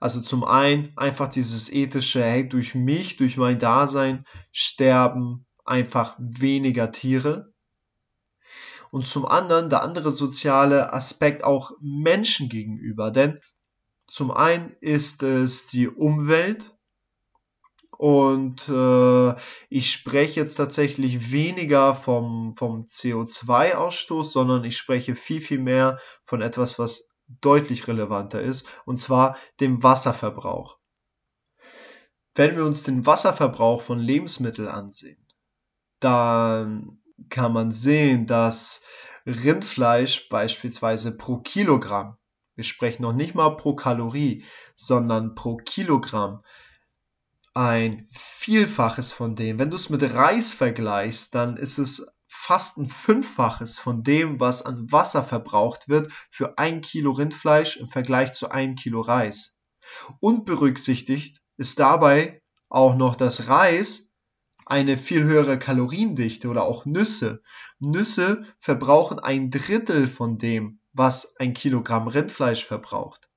Also 0.00 0.20
zum 0.20 0.44
einen 0.44 0.92
einfach 0.96 1.28
dieses 1.28 1.72
ethische, 1.72 2.22
hey, 2.22 2.48
durch 2.48 2.74
mich, 2.74 3.16
durch 3.16 3.36
mein 3.36 3.58
Dasein 3.58 4.26
sterben 4.52 5.46
einfach 5.64 6.14
weniger 6.18 6.92
Tiere. 6.92 7.52
Und 8.90 9.06
zum 9.06 9.26
anderen 9.26 9.68
der 9.68 9.82
andere 9.82 10.10
soziale 10.10 10.92
Aspekt 10.92 11.44
auch 11.44 11.72
Menschen 11.80 12.48
gegenüber. 12.48 13.10
Denn 13.10 13.40
zum 14.06 14.30
einen 14.30 14.76
ist 14.80 15.22
es 15.22 15.66
die 15.66 15.88
Umwelt, 15.88 16.76
und 17.98 18.68
äh, 18.68 19.34
ich 19.70 19.90
spreche 19.90 20.40
jetzt 20.40 20.56
tatsächlich 20.56 21.32
weniger 21.32 21.94
vom, 21.94 22.54
vom 22.56 22.84
CO2-Ausstoß, 22.86 24.24
sondern 24.32 24.64
ich 24.64 24.76
spreche 24.76 25.14
viel, 25.14 25.40
viel 25.40 25.60
mehr 25.60 25.98
von 26.24 26.42
etwas, 26.42 26.78
was 26.78 27.08
deutlich 27.40 27.88
relevanter 27.88 28.40
ist, 28.40 28.66
und 28.84 28.98
zwar 28.98 29.36
dem 29.60 29.82
Wasserverbrauch. 29.82 30.78
Wenn 32.34 32.54
wir 32.54 32.66
uns 32.66 32.82
den 32.82 33.06
Wasserverbrauch 33.06 33.80
von 33.80 33.98
Lebensmitteln 33.98 34.68
ansehen, 34.68 35.26
dann 36.00 37.02
kann 37.30 37.52
man 37.52 37.72
sehen, 37.72 38.26
dass 38.26 38.84
Rindfleisch 39.24 40.28
beispielsweise 40.28 41.16
pro 41.16 41.38
Kilogramm, 41.38 42.18
wir 42.56 42.64
sprechen 42.64 43.02
noch 43.02 43.12
nicht 43.12 43.34
mal 43.34 43.50
pro 43.50 43.74
Kalorie, 43.74 44.44
sondern 44.74 45.34
pro 45.34 45.56
Kilogramm, 45.58 46.42
ein 47.54 48.06
Vielfaches 48.10 49.12
von 49.12 49.36
dem. 49.36 49.58
Wenn 49.58 49.70
du 49.70 49.76
es 49.76 49.88
mit 49.88 50.02
Reis 50.02 50.52
vergleichst, 50.52 51.34
dann 51.34 51.56
ist 51.56 51.78
es 51.78 52.06
fast 52.26 52.78
ein 52.78 52.88
Fünffaches 52.88 53.78
von 53.78 54.02
dem, 54.02 54.40
was 54.40 54.64
an 54.64 54.90
Wasser 54.92 55.24
verbraucht 55.24 55.88
wird 55.88 56.12
für 56.30 56.58
ein 56.58 56.80
Kilo 56.80 57.12
Rindfleisch 57.12 57.76
im 57.76 57.88
Vergleich 57.88 58.32
zu 58.32 58.50
einem 58.50 58.74
Kilo 58.74 59.00
Reis. 59.00 59.56
Und 60.20 60.44
berücksichtigt 60.44 61.42
ist 61.56 61.78
dabei 61.78 62.42
auch 62.68 62.94
noch 62.94 63.16
das 63.16 63.48
Reis 63.48 64.10
eine 64.66 64.98
viel 64.98 65.22
höhere 65.22 65.58
Kaloriendichte 65.58 66.48
oder 66.48 66.64
auch 66.64 66.84
Nüsse. 66.84 67.42
Nüsse 67.78 68.44
verbrauchen 68.58 69.18
ein 69.18 69.50
Drittel 69.50 70.08
von 70.08 70.38
dem, 70.38 70.80
was 70.96 71.36
ein 71.36 71.52
Kilogramm 71.52 72.08
Rindfleisch 72.08 72.64
verbraucht. 72.64 73.28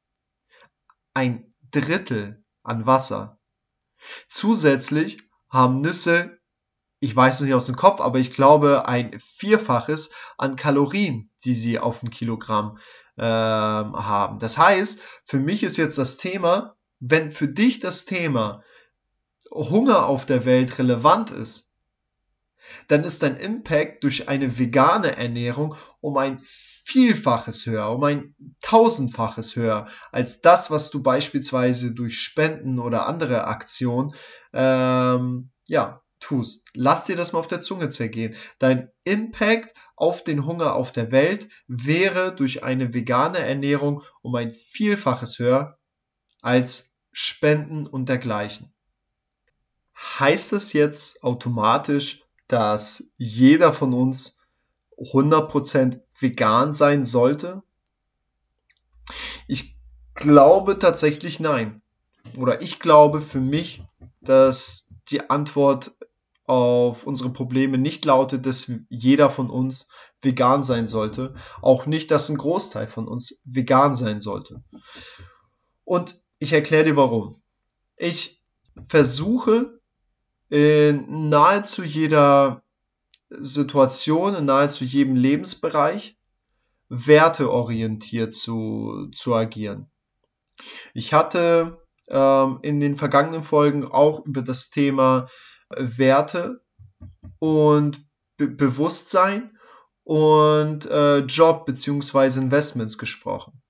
Ein 1.13 1.53
Drittel 1.71 2.43
an 2.63 2.85
Wasser. 2.85 3.39
Zusätzlich 4.29 5.19
haben 5.49 5.81
Nüsse, 5.81 6.39
ich 6.99 7.15
weiß 7.15 7.35
es 7.35 7.41
nicht 7.41 7.53
aus 7.53 7.65
dem 7.65 7.75
Kopf, 7.75 7.99
aber 7.99 8.19
ich 8.19 8.31
glaube 8.31 8.87
ein 8.87 9.19
Vierfaches 9.19 10.11
an 10.37 10.55
Kalorien, 10.55 11.31
die 11.43 11.53
sie 11.53 11.79
auf 11.79 12.01
ein 12.01 12.09
Kilogramm 12.09 12.77
äh, 13.17 13.23
haben. 13.23 14.39
Das 14.39 14.57
heißt, 14.57 15.01
für 15.25 15.39
mich 15.39 15.63
ist 15.63 15.77
jetzt 15.77 15.97
das 15.97 16.17
Thema, 16.17 16.75
wenn 16.99 17.31
für 17.31 17.47
dich 17.47 17.79
das 17.79 18.05
Thema 18.05 18.63
Hunger 19.51 20.05
auf 20.05 20.25
der 20.25 20.45
Welt 20.45 20.77
relevant 20.79 21.31
ist, 21.31 21.71
dann 22.87 23.03
ist 23.03 23.23
dein 23.23 23.37
Impact 23.37 24.03
durch 24.03 24.29
eine 24.29 24.59
vegane 24.59 25.17
Ernährung 25.17 25.75
um 26.01 26.17
ein 26.17 26.39
Vielfaches 26.89 27.67
höher, 27.67 27.91
um 27.91 28.03
ein 28.03 28.33
Tausendfaches 28.61 29.55
höher 29.55 29.87
als 30.11 30.41
das, 30.41 30.71
was 30.71 30.89
du 30.89 31.03
beispielsweise 31.03 31.93
durch 31.93 32.19
Spenden 32.19 32.79
oder 32.79 33.05
andere 33.05 33.45
Aktionen 33.45 34.15
ähm, 34.53 35.51
ja, 35.67 36.01
tust. 36.19 36.65
Lass 36.73 37.03
dir 37.03 37.15
das 37.15 37.31
mal 37.31 37.39
auf 37.39 37.47
der 37.47 37.61
Zunge 37.61 37.89
zergehen. 37.89 38.33
Dein 38.57 38.89
Impact 39.03 39.75
auf 39.95 40.23
den 40.23 40.47
Hunger 40.47 40.73
auf 40.73 40.91
der 40.91 41.11
Welt 41.11 41.47
wäre 41.67 42.33
durch 42.33 42.63
eine 42.63 42.91
vegane 42.91 43.37
Ernährung 43.37 44.01
um 44.23 44.33
ein 44.33 44.51
Vielfaches 44.51 45.37
höher 45.37 45.77
als 46.41 46.95
Spenden 47.11 47.85
und 47.85 48.09
dergleichen. 48.09 48.73
Heißt 50.17 50.53
das 50.53 50.73
jetzt 50.73 51.23
automatisch, 51.23 52.23
dass 52.47 53.11
jeder 53.17 53.73
von 53.73 53.93
uns 53.93 54.39
100% 54.97 56.01
vegan 56.21 56.73
sein 56.73 57.03
sollte? 57.03 57.63
Ich 59.47 59.75
glaube 60.15 60.79
tatsächlich 60.79 61.39
nein. 61.39 61.81
Oder 62.37 62.61
ich 62.61 62.79
glaube 62.79 63.21
für 63.21 63.39
mich, 63.39 63.83
dass 64.21 64.89
die 65.09 65.29
Antwort 65.29 65.95
auf 66.45 67.05
unsere 67.05 67.29
Probleme 67.29 67.77
nicht 67.77 68.05
lautet, 68.05 68.45
dass 68.45 68.71
jeder 68.89 69.29
von 69.29 69.49
uns 69.49 69.87
vegan 70.21 70.63
sein 70.63 70.87
sollte. 70.87 71.35
Auch 71.61 71.85
nicht, 71.85 72.11
dass 72.11 72.29
ein 72.29 72.37
Großteil 72.37 72.87
von 72.87 73.07
uns 73.07 73.39
vegan 73.45 73.95
sein 73.95 74.19
sollte. 74.19 74.63
Und 75.85 76.19
ich 76.39 76.53
erkläre 76.53 76.85
dir 76.85 76.95
warum. 76.95 77.41
Ich 77.97 78.41
versuche 78.87 79.79
in 80.49 81.29
nahezu 81.29 81.83
jeder 81.83 82.63
Situation 83.29 84.35
in 84.35 84.45
nahezu 84.45 84.83
jedem 84.83 85.15
Lebensbereich 85.15 86.17
werteorientiert 86.89 88.33
zu, 88.33 89.09
zu 89.13 89.35
agieren. 89.35 89.89
Ich 90.93 91.13
hatte 91.13 91.79
ähm, 92.07 92.59
in 92.63 92.79
den 92.79 92.95
vergangenen 92.95 93.43
Folgen 93.43 93.85
auch 93.85 94.25
über 94.25 94.41
das 94.41 94.69
Thema 94.69 95.29
Werte 95.69 96.61
und 97.37 98.03
Be 98.37 98.47
Bewusstsein 98.47 99.57
und 100.03 100.85
äh, 100.87 101.19
Job 101.19 101.65
beziehungsweise 101.65 102.39
Investments 102.39 102.97
gesprochen. 102.97 103.61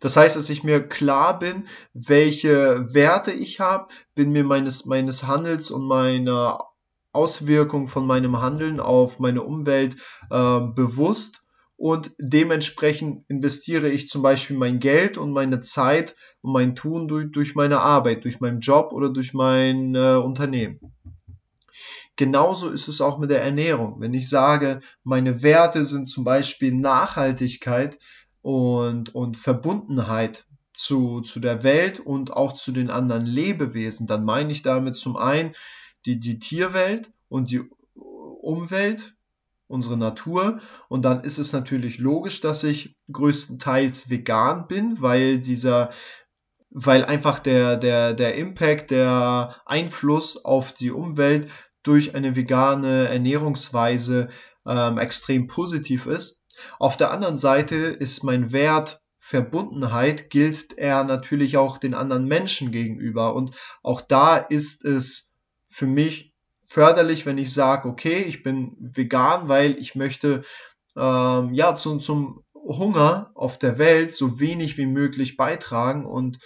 Das 0.00 0.16
heißt, 0.16 0.36
dass 0.36 0.50
ich 0.50 0.64
mir 0.64 0.86
klar 0.86 1.38
bin, 1.38 1.68
welche 1.92 2.92
Werte 2.92 3.32
ich 3.32 3.60
habe, 3.60 3.88
bin 4.14 4.32
mir 4.32 4.44
meines, 4.44 4.84
meines 4.86 5.26
Handels 5.26 5.70
und 5.70 5.86
meiner 5.86 6.67
Auswirkungen 7.12 7.88
von 7.88 8.06
meinem 8.06 8.40
Handeln 8.40 8.80
auf 8.80 9.18
meine 9.18 9.42
Umwelt 9.42 9.96
äh, 10.30 10.60
bewusst 10.60 11.42
und 11.78 12.12
dementsprechend 12.18 13.24
investiere 13.28 13.88
ich 13.88 14.08
zum 14.08 14.20
Beispiel 14.20 14.56
mein 14.56 14.80
Geld 14.80 15.16
und 15.16 15.32
meine 15.32 15.60
Zeit 15.60 16.16
und 16.40 16.52
mein 16.52 16.74
Tun 16.74 17.06
durch, 17.06 17.30
durch 17.30 17.54
meine 17.54 17.80
Arbeit, 17.80 18.24
durch 18.24 18.40
meinen 18.40 18.60
Job 18.60 18.92
oder 18.92 19.10
durch 19.10 19.32
mein 19.32 19.94
äh, 19.94 20.16
Unternehmen. 20.16 20.80
Genauso 22.16 22.68
ist 22.68 22.88
es 22.88 23.00
auch 23.00 23.18
mit 23.18 23.30
der 23.30 23.42
Ernährung. 23.42 24.00
Wenn 24.00 24.12
ich 24.12 24.28
sage, 24.28 24.80
meine 25.04 25.44
Werte 25.44 25.84
sind 25.84 26.08
zum 26.08 26.24
Beispiel 26.24 26.74
Nachhaltigkeit 26.74 27.96
und, 28.42 29.14
und 29.14 29.36
Verbundenheit 29.36 30.46
zu, 30.74 31.20
zu 31.20 31.38
der 31.38 31.62
Welt 31.62 32.00
und 32.00 32.32
auch 32.32 32.54
zu 32.54 32.72
den 32.72 32.90
anderen 32.90 33.24
Lebewesen, 33.24 34.08
dann 34.08 34.24
meine 34.24 34.50
ich 34.50 34.62
damit 34.62 34.96
zum 34.96 35.16
einen 35.16 35.52
die, 36.06 36.18
die 36.18 36.38
Tierwelt 36.38 37.12
und 37.28 37.50
die 37.50 37.62
Umwelt 37.94 39.14
unsere 39.66 39.96
Natur. 39.96 40.60
Und 40.88 41.04
dann 41.04 41.22
ist 41.22 41.38
es 41.38 41.52
natürlich 41.52 41.98
logisch, 41.98 42.40
dass 42.40 42.64
ich 42.64 42.96
größtenteils 43.12 44.10
vegan 44.10 44.66
bin, 44.66 45.00
weil 45.00 45.38
dieser, 45.38 45.90
weil 46.70 47.04
einfach 47.04 47.38
der, 47.38 47.76
der, 47.76 48.14
der 48.14 48.34
Impact, 48.34 48.90
der 48.90 49.56
Einfluss 49.66 50.44
auf 50.44 50.72
die 50.72 50.90
Umwelt 50.90 51.48
durch 51.82 52.14
eine 52.14 52.34
vegane 52.34 53.08
Ernährungsweise 53.08 54.28
ähm, 54.66 54.98
extrem 54.98 55.46
positiv 55.46 56.06
ist. 56.06 56.42
Auf 56.78 56.96
der 56.96 57.12
anderen 57.12 57.38
Seite 57.38 57.76
ist 57.76 58.24
mein 58.24 58.52
Wert 58.52 59.00
Verbundenheit 59.28 60.30
gilt 60.30 60.78
er 60.78 61.04
natürlich 61.04 61.58
auch 61.58 61.76
den 61.76 61.92
anderen 61.92 62.24
Menschen 62.24 62.72
gegenüber. 62.72 63.34
Und 63.34 63.50
auch 63.82 64.00
da 64.00 64.38
ist 64.38 64.82
es 64.86 65.27
für 65.78 65.86
mich 65.86 66.34
förderlich, 66.60 67.24
wenn 67.24 67.38
ich 67.38 67.54
sage, 67.54 67.88
okay, 67.88 68.22
ich 68.22 68.42
bin 68.42 68.76
vegan, 68.80 69.48
weil 69.48 69.78
ich 69.78 69.94
möchte 69.94 70.42
ähm, 70.96 71.54
ja 71.54 71.76
zu, 71.76 71.98
zum 71.98 72.42
Hunger 72.52 73.30
auf 73.36 73.60
der 73.60 73.78
Welt 73.78 74.10
so 74.10 74.40
wenig 74.40 74.76
wie 74.76 74.86
möglich 74.86 75.36
beitragen 75.36 76.04
und 76.04 76.40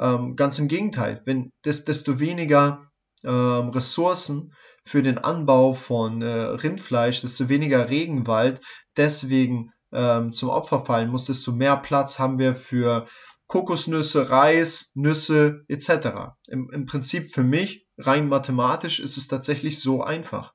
ähm, 0.00 0.34
ganz 0.34 0.58
im 0.58 0.66
Gegenteil, 0.66 1.22
wenn 1.26 1.52
desto 1.64 2.18
weniger 2.18 2.90
ähm, 3.22 3.68
Ressourcen 3.68 4.52
für 4.84 5.04
den 5.04 5.18
Anbau 5.18 5.74
von 5.74 6.20
äh, 6.20 6.26
Rindfleisch, 6.26 7.20
desto 7.20 7.48
weniger 7.48 7.88
Regenwald 7.88 8.60
deswegen 8.96 9.70
ähm, 9.92 10.32
zum 10.32 10.48
Opfer 10.48 10.84
fallen 10.84 11.08
muss, 11.08 11.26
desto 11.26 11.52
mehr 11.52 11.76
Platz 11.76 12.18
haben 12.18 12.40
wir 12.40 12.56
für 12.56 13.06
Kokosnüsse, 13.46 14.28
Reis, 14.28 14.90
Nüsse 14.94 15.64
etc. 15.68 16.34
Im, 16.48 16.68
Im 16.72 16.86
Prinzip 16.86 17.32
für 17.32 17.44
mich, 17.44 17.81
rein 18.06 18.28
mathematisch, 18.28 19.00
ist 19.00 19.16
es 19.16 19.28
tatsächlich 19.28 19.80
so 19.80 20.02
einfach. 20.02 20.54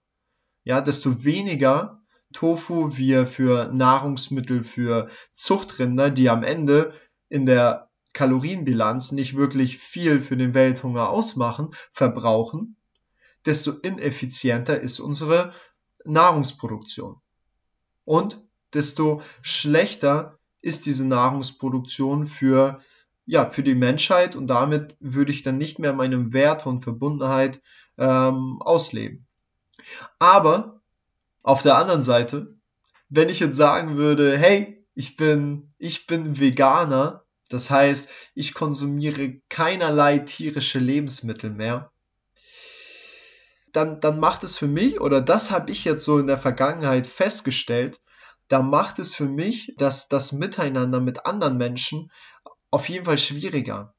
Ja, 0.64 0.82
desto 0.82 1.24
weniger 1.24 2.02
Tofu 2.34 2.98
wir 2.98 3.26
für 3.26 3.72
Nahrungsmittel 3.74 4.64
für 4.64 5.10
Zuchtrinder, 5.34 6.10
die 6.10 6.30
am 6.30 6.44
Ende 6.44 6.94
in 7.30 7.46
der 7.46 7.90
Kalorienbilanz 8.14 9.12
nicht 9.12 9.36
wirklich 9.36 9.78
viel 9.78 10.22
für 10.22 10.36
den 10.36 10.54
Welthunger 10.54 11.10
ausmachen, 11.10 11.70
verbrauchen, 11.94 12.76
desto 13.46 13.72
ineffizienter 13.72 14.80
ist 14.80 15.00
unsere 15.00 15.54
Nahrungsproduktion. 16.04 17.22
Und 18.06 18.44
desto 18.74 19.22
schlechter 19.42 20.40
ist 20.62 20.86
diese 20.86 21.06
Nahrungsproduktion 21.06 22.26
für, 22.26 22.82
ja, 23.28 23.50
für 23.50 23.62
die 23.62 23.76
Menschheit 23.76 24.36
und 24.36 24.48
damit 24.48 24.96
würde 25.00 25.32
ich 25.32 25.44
dann 25.44 25.58
nicht 25.58 25.78
mehr 25.78 25.94
meinen 25.94 26.34
Wert 26.34 26.63
von 26.63 26.80
Verbundenheit 26.80 27.62
ähm, 27.98 28.62
ausleben. 28.62 29.28
Aber 30.18 30.82
auf 31.44 31.62
der 31.62 31.76
anderen 31.78 32.04
Seite, 32.04 32.56
wenn 33.10 33.30
ich 33.30 33.40
jetzt 33.40 33.58
sagen 33.58 33.98
würde, 33.98 34.38
hey, 34.38 34.86
ich 34.96 35.18
bin, 35.18 35.74
ich 35.78 36.08
bin 36.08 36.40
Veganer, 36.40 37.26
das 37.50 37.70
heißt, 37.70 38.10
ich 38.34 38.54
konsumiere 38.54 39.42
keinerlei 39.50 40.20
tierische 40.20 40.80
Lebensmittel 40.80 41.50
mehr, 41.50 41.92
dann, 43.74 44.00
dann 44.00 44.20
macht 44.20 44.44
es 44.44 44.58
für 44.58 44.68
mich, 44.68 45.02
oder 45.02 45.22
das 45.22 45.52
habe 45.52 45.70
ich 45.70 45.84
jetzt 45.84 46.06
so 46.06 46.18
in 46.18 46.28
der 46.28 46.38
Vergangenheit 46.38 47.08
festgestellt, 47.08 48.00
da 48.48 48.62
macht 48.62 49.00
es 49.00 49.16
für 49.16 49.26
mich 49.26 49.74
das, 49.78 50.08
das 50.08 50.32
Miteinander 50.32 51.02
mit 51.02 51.26
anderen 51.26 51.58
Menschen 51.58 52.12
auf 52.72 52.90
jeden 52.90 53.06
Fall 53.06 53.18
schwieriger. 53.18 53.94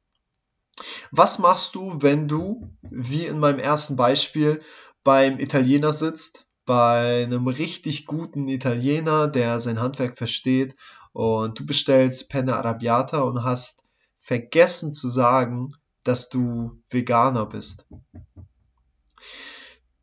Was 1.11 1.39
machst 1.39 1.75
du, 1.75 2.03
wenn 2.03 2.29
du, 2.29 2.71
wie 2.83 3.27
in 3.27 3.39
meinem 3.39 3.59
ersten 3.59 3.97
Beispiel, 3.97 4.63
beim 5.03 5.39
Italiener 5.39 5.93
sitzt, 5.93 6.47
bei 6.67 7.25
einem 7.25 7.49
richtig 7.49 8.07
guten 8.07 8.47
Italiener, 8.49 9.27
der 9.27 9.59
sein 9.61 9.81
Handwerk 9.81 10.19
versteht, 10.19 10.77
und 11.13 11.59
du 11.59 11.67
bestellst 11.67 12.29
Penne 12.31 12.57
Arrabbiata 12.57 13.21
und 13.21 13.43
hast 13.43 13.83
vergessen 14.19 14.93
zu 14.93 15.09
sagen, 15.09 15.75
dass 16.05 16.29
du 16.29 16.83
Veganer 16.91 17.47
bist. 17.47 17.87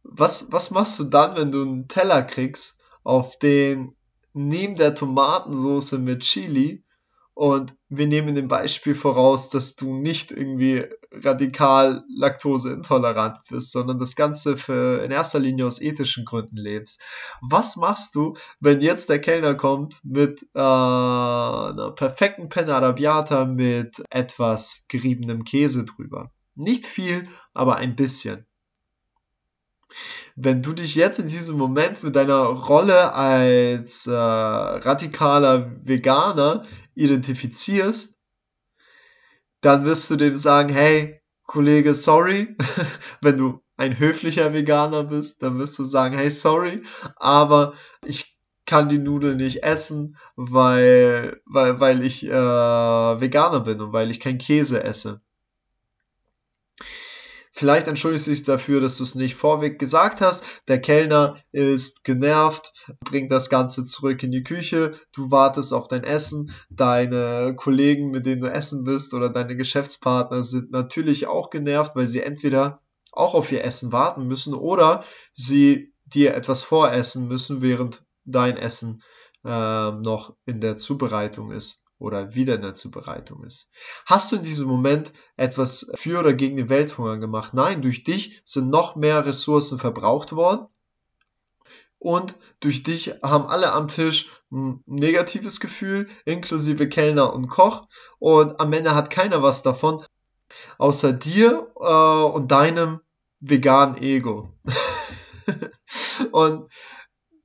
Was, 0.04 0.52
was 0.52 0.72
machst 0.72 1.00
du 1.00 1.06
dann, 1.06 1.36
wenn 1.36 1.52
du 1.52 1.62
einen 1.62 1.88
Teller 1.88 2.24
kriegst, 2.24 2.78
auf 3.04 3.38
den 3.38 3.96
neben 4.34 4.76
der 4.76 4.96
Tomatensauce 4.96 5.94
mit 5.94 6.22
Chili 6.22 6.85
und 7.36 7.74
wir 7.90 8.08
nehmen 8.08 8.34
dem 8.34 8.48
Beispiel 8.48 8.96
voraus, 8.96 9.50
dass 9.50 9.76
du 9.76 9.94
nicht 9.94 10.32
irgendwie 10.32 10.86
radikal 11.12 12.06
laktoseintolerant 12.08 13.40
bist, 13.50 13.74
sondern 13.74 14.00
das 14.00 14.16
Ganze 14.16 14.56
für 14.56 15.04
in 15.04 15.12
erster 15.12 15.40
Linie 15.40 15.68
aus 15.68 15.82
ethischen 15.82 16.24
Gründen 16.24 16.56
lebst. 16.56 17.02
Was 17.42 17.76
machst 17.76 18.16
du, 18.16 18.38
wenn 18.62 18.80
jetzt 18.80 19.10
der 19.10 19.20
Kellner 19.20 19.54
kommt 19.54 20.00
mit 20.06 20.44
äh, 20.56 20.60
einer 20.60 21.92
perfekten 21.92 22.48
Penne 22.48 22.74
Arrabbiata 22.74 23.46
mit 23.46 24.02
etwas 24.10 24.86
geriebenem 24.88 25.44
Käse 25.44 25.84
drüber? 25.84 26.32
Nicht 26.56 26.86
viel, 26.86 27.28
aber 27.54 27.76
ein 27.76 27.98
bisschen 27.98 28.48
wenn 30.36 30.62
du 30.62 30.74
dich 30.74 30.96
jetzt 30.96 31.20
in 31.20 31.28
diesem 31.28 31.58
Moment 31.58 32.04
mit 32.04 32.16
deiner 32.16 32.44
Rolle 32.44 33.14
als 33.14 34.08
äh, 34.08 34.12
radikaler 34.14 35.72
Veganer 35.84 36.66
identifizierst, 36.96 38.18
dann 39.62 39.86
wirst 39.86 40.12
du 40.12 40.16
dem 40.16 40.36
sagen, 40.36 40.70
hey, 40.70 41.22
Kollege, 41.44 41.94
sorry, 41.94 42.56
wenn 43.22 43.38
du 43.38 43.62
ein 43.78 44.00
höflicher 44.00 44.54
Veganer 44.54 45.04
bist, 45.04 45.44
dann 45.44 45.58
wirst 45.60 45.78
du 45.80 45.84
sagen, 45.84 46.18
hey, 46.18 46.30
sorry, 46.30 46.84
aber 47.16 47.74
ich 48.04 48.38
kann 48.66 48.90
die 48.90 48.98
Nudeln 48.98 49.38
nicht 49.38 49.64
essen, 49.64 50.18
weil, 50.36 51.42
weil, 51.46 51.80
weil 51.80 52.04
ich 52.04 52.26
äh, 52.26 52.32
Veganer 52.32 53.60
bin 53.60 53.80
und 53.80 53.94
weil 53.94 54.12
ich 54.12 54.20
kein 54.20 54.38
Käse 54.38 54.84
esse. 54.84 55.22
Vielleicht 57.58 57.88
entschuldigst 57.88 58.28
du 58.28 58.32
dich 58.32 58.44
dafür, 58.44 58.82
dass 58.82 58.98
du 58.98 59.04
es 59.04 59.16
nicht 59.16 59.36
vorweg 59.36 59.80
gesagt 59.80 60.20
hast. 60.20 60.44
Der 60.68 60.82
Kellner 60.82 61.38
ist 61.54 62.04
genervt, 62.04 62.74
bringt 63.00 63.32
das 63.32 63.50
Ganze 63.50 63.86
zurück 63.86 64.22
in 64.24 64.32
die 64.32 64.44
Küche. 64.44 65.00
Du 65.14 65.32
wartest 65.32 65.72
auf 65.72 65.88
dein 65.88 66.04
Essen. 66.04 66.52
Deine 66.70 67.56
Kollegen, 67.56 68.12
mit 68.12 68.26
denen 68.26 68.42
du 68.42 68.52
essen 68.52 68.84
bist 68.84 69.14
oder 69.14 69.30
deine 69.30 69.56
Geschäftspartner 69.56 70.44
sind 70.44 70.72
natürlich 70.72 71.28
auch 71.28 71.50
genervt, 71.50 71.96
weil 71.96 72.08
sie 72.08 72.20
entweder 72.20 72.82
auch 73.14 73.34
auf 73.34 73.50
ihr 73.54 73.64
Essen 73.64 73.94
warten 73.94 74.28
müssen 74.28 74.54
oder 74.54 75.06
sie 75.32 75.94
dir 76.04 76.36
etwas 76.36 76.62
voressen 76.62 77.30
müssen, 77.30 77.62
während 77.62 78.04
dein 78.26 78.58
Essen 78.58 79.02
äh, 79.46 79.92
noch 79.92 80.36
in 80.46 80.60
der 80.60 80.76
Zubereitung 80.76 81.52
ist 81.54 81.85
oder 81.98 82.36
wieder 82.36 82.56
in 82.56 82.62
der 82.62 82.74
Zubereitung 82.74 83.44
ist. 83.44 83.70
Hast 84.06 84.32
du 84.32 84.38
in 84.38 84.44
diesem 84.44 84.68
Moment 84.68 85.14
etwas 85.38 85.92
für 85.96 86.20
oder 86.20 86.34
gegen 86.34 86.58
den 86.58 86.70
Welthunger 86.70 87.18
gemacht? 87.18 87.54
Nein, 87.54 87.82
durch 87.82 88.04
dich 88.04 88.42
sind 88.44 88.70
noch 88.70 88.96
mehr 88.96 89.26
Ressourcen 89.26 89.80
verbraucht 89.80 90.34
worden 90.34 90.68
und 92.00 92.38
durch 92.60 92.84
dich 92.84 93.16
haben 93.24 93.48
alle 93.48 93.72
am 93.72 93.88
Tisch 93.88 94.30
ein 94.52 94.84
negatives 94.86 95.60
Gefühl, 95.60 96.08
inklusive 96.26 96.88
Kellner 96.88 97.34
und 97.34 97.48
Koch 97.48 97.88
und 98.20 98.60
am 98.60 98.74
Ende 98.74 98.94
hat 98.94 99.10
keiner 99.10 99.42
was 99.42 99.64
davon, 99.64 100.06
außer 100.78 101.14
dir 101.14 101.72
äh, 101.80 102.32
und 102.32 102.52
deinem 102.52 103.00
veganen 103.40 103.98
Ego. 103.98 104.54
und 106.32 106.70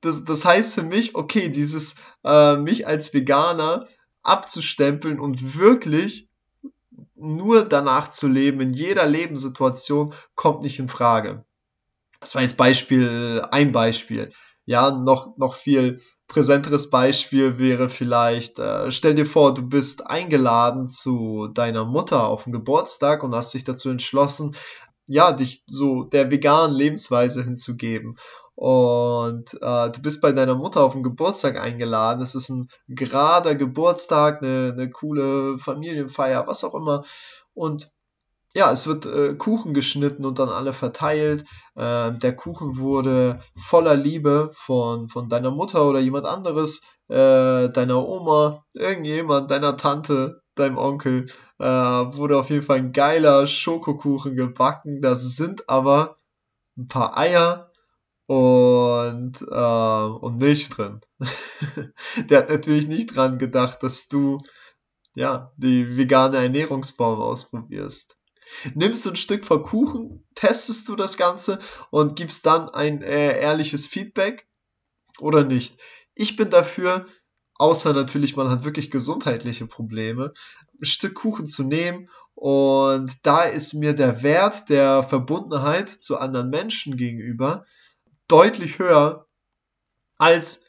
das, 0.01 0.25
das 0.25 0.45
heißt 0.45 0.75
für 0.75 0.83
mich, 0.83 1.15
okay, 1.15 1.49
dieses 1.49 1.95
äh, 2.23 2.55
mich 2.57 2.87
als 2.87 3.13
Veganer 3.13 3.87
abzustempeln 4.23 5.19
und 5.19 5.57
wirklich 5.57 6.27
nur 7.15 7.63
danach 7.63 8.09
zu 8.09 8.27
leben 8.27 8.61
in 8.61 8.73
jeder 8.73 9.05
Lebenssituation 9.05 10.13
kommt 10.35 10.61
nicht 10.61 10.79
in 10.79 10.89
Frage. 10.89 11.45
Das 12.19 12.35
war 12.35 12.41
jetzt 12.41 12.57
Beispiel, 12.57 13.43
ein 13.51 13.71
Beispiel. 13.71 14.31
Ja, 14.65 14.91
noch, 14.91 15.37
noch 15.37 15.55
viel 15.55 16.01
präsenteres 16.27 16.89
Beispiel 16.89 17.59
wäre 17.59 17.89
vielleicht, 17.89 18.57
äh, 18.57 18.89
stell 18.89 19.15
dir 19.15 19.25
vor, 19.25 19.53
du 19.53 19.67
bist 19.67 20.07
eingeladen 20.07 20.87
zu 20.87 21.47
deiner 21.47 21.83
Mutter 21.83 22.25
auf 22.25 22.45
den 22.45 22.53
Geburtstag 22.53 23.23
und 23.23 23.35
hast 23.35 23.53
dich 23.53 23.65
dazu 23.65 23.89
entschlossen, 23.89 24.55
ja, 25.07 25.33
dich 25.33 25.63
so 25.67 26.03
der 26.03 26.31
veganen 26.31 26.75
Lebensweise 26.75 27.43
hinzugeben 27.43 28.17
und 28.61 29.55
äh, 29.59 29.89
du 29.89 30.01
bist 30.03 30.21
bei 30.21 30.33
deiner 30.33 30.53
Mutter 30.53 30.83
auf 30.83 30.93
den 30.93 31.01
Geburtstag 31.01 31.59
eingeladen. 31.59 32.21
Es 32.21 32.35
ist 32.35 32.49
ein 32.49 32.69
gerader 32.87 33.55
Geburtstag, 33.55 34.43
eine, 34.43 34.71
eine 34.77 34.91
coole 34.91 35.57
Familienfeier, 35.57 36.45
was 36.45 36.63
auch 36.63 36.75
immer. 36.75 37.03
Und 37.55 37.89
ja, 38.53 38.71
es 38.71 38.85
wird 38.85 39.07
äh, 39.07 39.33
Kuchen 39.33 39.73
geschnitten 39.73 40.25
und 40.25 40.37
dann 40.37 40.49
alle 40.49 40.73
verteilt. 40.73 41.43
Äh, 41.73 42.11
der 42.11 42.35
Kuchen 42.35 42.77
wurde 42.77 43.41
voller 43.55 43.95
Liebe 43.95 44.51
von, 44.53 45.07
von 45.07 45.27
deiner 45.27 45.49
Mutter 45.49 45.83
oder 45.89 45.99
jemand 45.99 46.27
anderes, 46.27 46.83
äh, 47.07 47.67
deiner 47.67 48.07
Oma, 48.07 48.63
irgendjemand, 48.73 49.49
deiner 49.49 49.75
Tante, 49.75 50.43
deinem 50.53 50.77
Onkel, 50.77 51.25
äh, 51.57 51.65
wurde 51.65 52.37
auf 52.37 52.51
jeden 52.51 52.63
Fall 52.63 52.77
ein 52.77 52.93
geiler 52.93 53.47
Schokokuchen 53.47 54.35
gebacken. 54.35 55.01
Das 55.01 55.35
sind 55.35 55.67
aber 55.67 56.17
ein 56.77 56.87
paar 56.87 57.17
Eier, 57.17 57.70
und, 58.31 59.41
äh, 59.41 60.25
und 60.25 60.37
Milch 60.37 60.69
drin. 60.69 61.01
Der 62.29 62.37
hat 62.37 62.49
natürlich 62.49 62.87
nicht 62.87 63.13
dran 63.13 63.37
gedacht, 63.37 63.83
dass 63.83 64.07
du 64.07 64.37
ja 65.15 65.51
die 65.57 65.97
vegane 65.97 66.37
Ernährungsform 66.37 67.19
ausprobierst. 67.19 68.15
Nimmst 68.73 69.05
du 69.05 69.09
ein 69.09 69.15
Stück 69.17 69.43
von 69.43 69.63
Kuchen, 69.63 70.25
testest 70.33 70.87
du 70.87 70.95
das 70.95 71.17
Ganze 71.17 71.59
und 71.89 72.15
gibst 72.15 72.45
dann 72.45 72.69
ein 72.69 73.01
äh, 73.01 73.37
ehrliches 73.37 73.85
Feedback 73.85 74.47
oder 75.19 75.43
nicht. 75.43 75.77
Ich 76.13 76.37
bin 76.37 76.49
dafür, 76.49 77.07
außer 77.55 77.91
natürlich 77.91 78.37
man 78.37 78.49
hat 78.49 78.63
wirklich 78.63 78.91
gesundheitliche 78.91 79.67
Probleme, 79.67 80.33
ein 80.81 80.85
Stück 80.85 81.15
Kuchen 81.15 81.47
zu 81.47 81.65
nehmen 81.65 82.09
und 82.35 83.11
da 83.23 83.43
ist 83.43 83.73
mir 83.73 83.93
der 83.93 84.23
Wert 84.23 84.69
der 84.69 85.03
Verbundenheit 85.03 85.89
zu 85.89 86.17
anderen 86.17 86.49
Menschen 86.49 86.95
gegenüber 86.95 87.65
deutlich 88.31 88.79
höher 88.79 89.27
als 90.17 90.65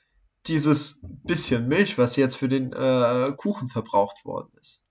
dieses 0.47 1.01
bisschen 1.03 1.69
Milch, 1.69 1.99
was 1.99 2.17
jetzt 2.17 2.37
für 2.37 2.49
den 2.49 2.73
äh, 2.73 3.33
Kuchen 3.37 3.69
verbraucht 3.69 4.25
worden 4.25 4.51
ist. 4.61 4.85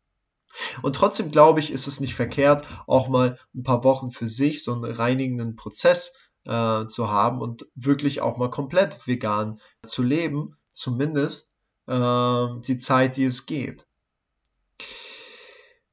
Und 0.82 0.96
trotzdem 0.96 1.32
glaube 1.32 1.60
ich, 1.60 1.72
ist 1.72 1.88
es 1.88 2.00
nicht 2.00 2.16
verkehrt, 2.16 2.66
auch 2.88 3.10
mal 3.10 3.38
ein 3.54 3.64
paar 3.64 3.84
Wochen 3.84 4.12
für 4.12 4.28
sich 4.28 4.64
so 4.64 4.74
einen 4.74 4.86
reinigenden 4.86 5.56
Prozess 5.56 6.14
äh, 6.46 6.86
zu 6.86 7.10
haben 7.10 7.42
und 7.42 7.68
wirklich 7.76 8.22
auch 8.22 8.38
mal 8.38 8.50
komplett 8.50 9.06
vegan 9.06 9.60
zu 9.86 10.04
leben, 10.04 10.58
zumindest 10.72 11.52
äh, 11.88 12.48
die 12.66 12.78
Zeit, 12.78 13.18
die 13.18 13.26
es 13.26 13.46
geht. 13.46 13.86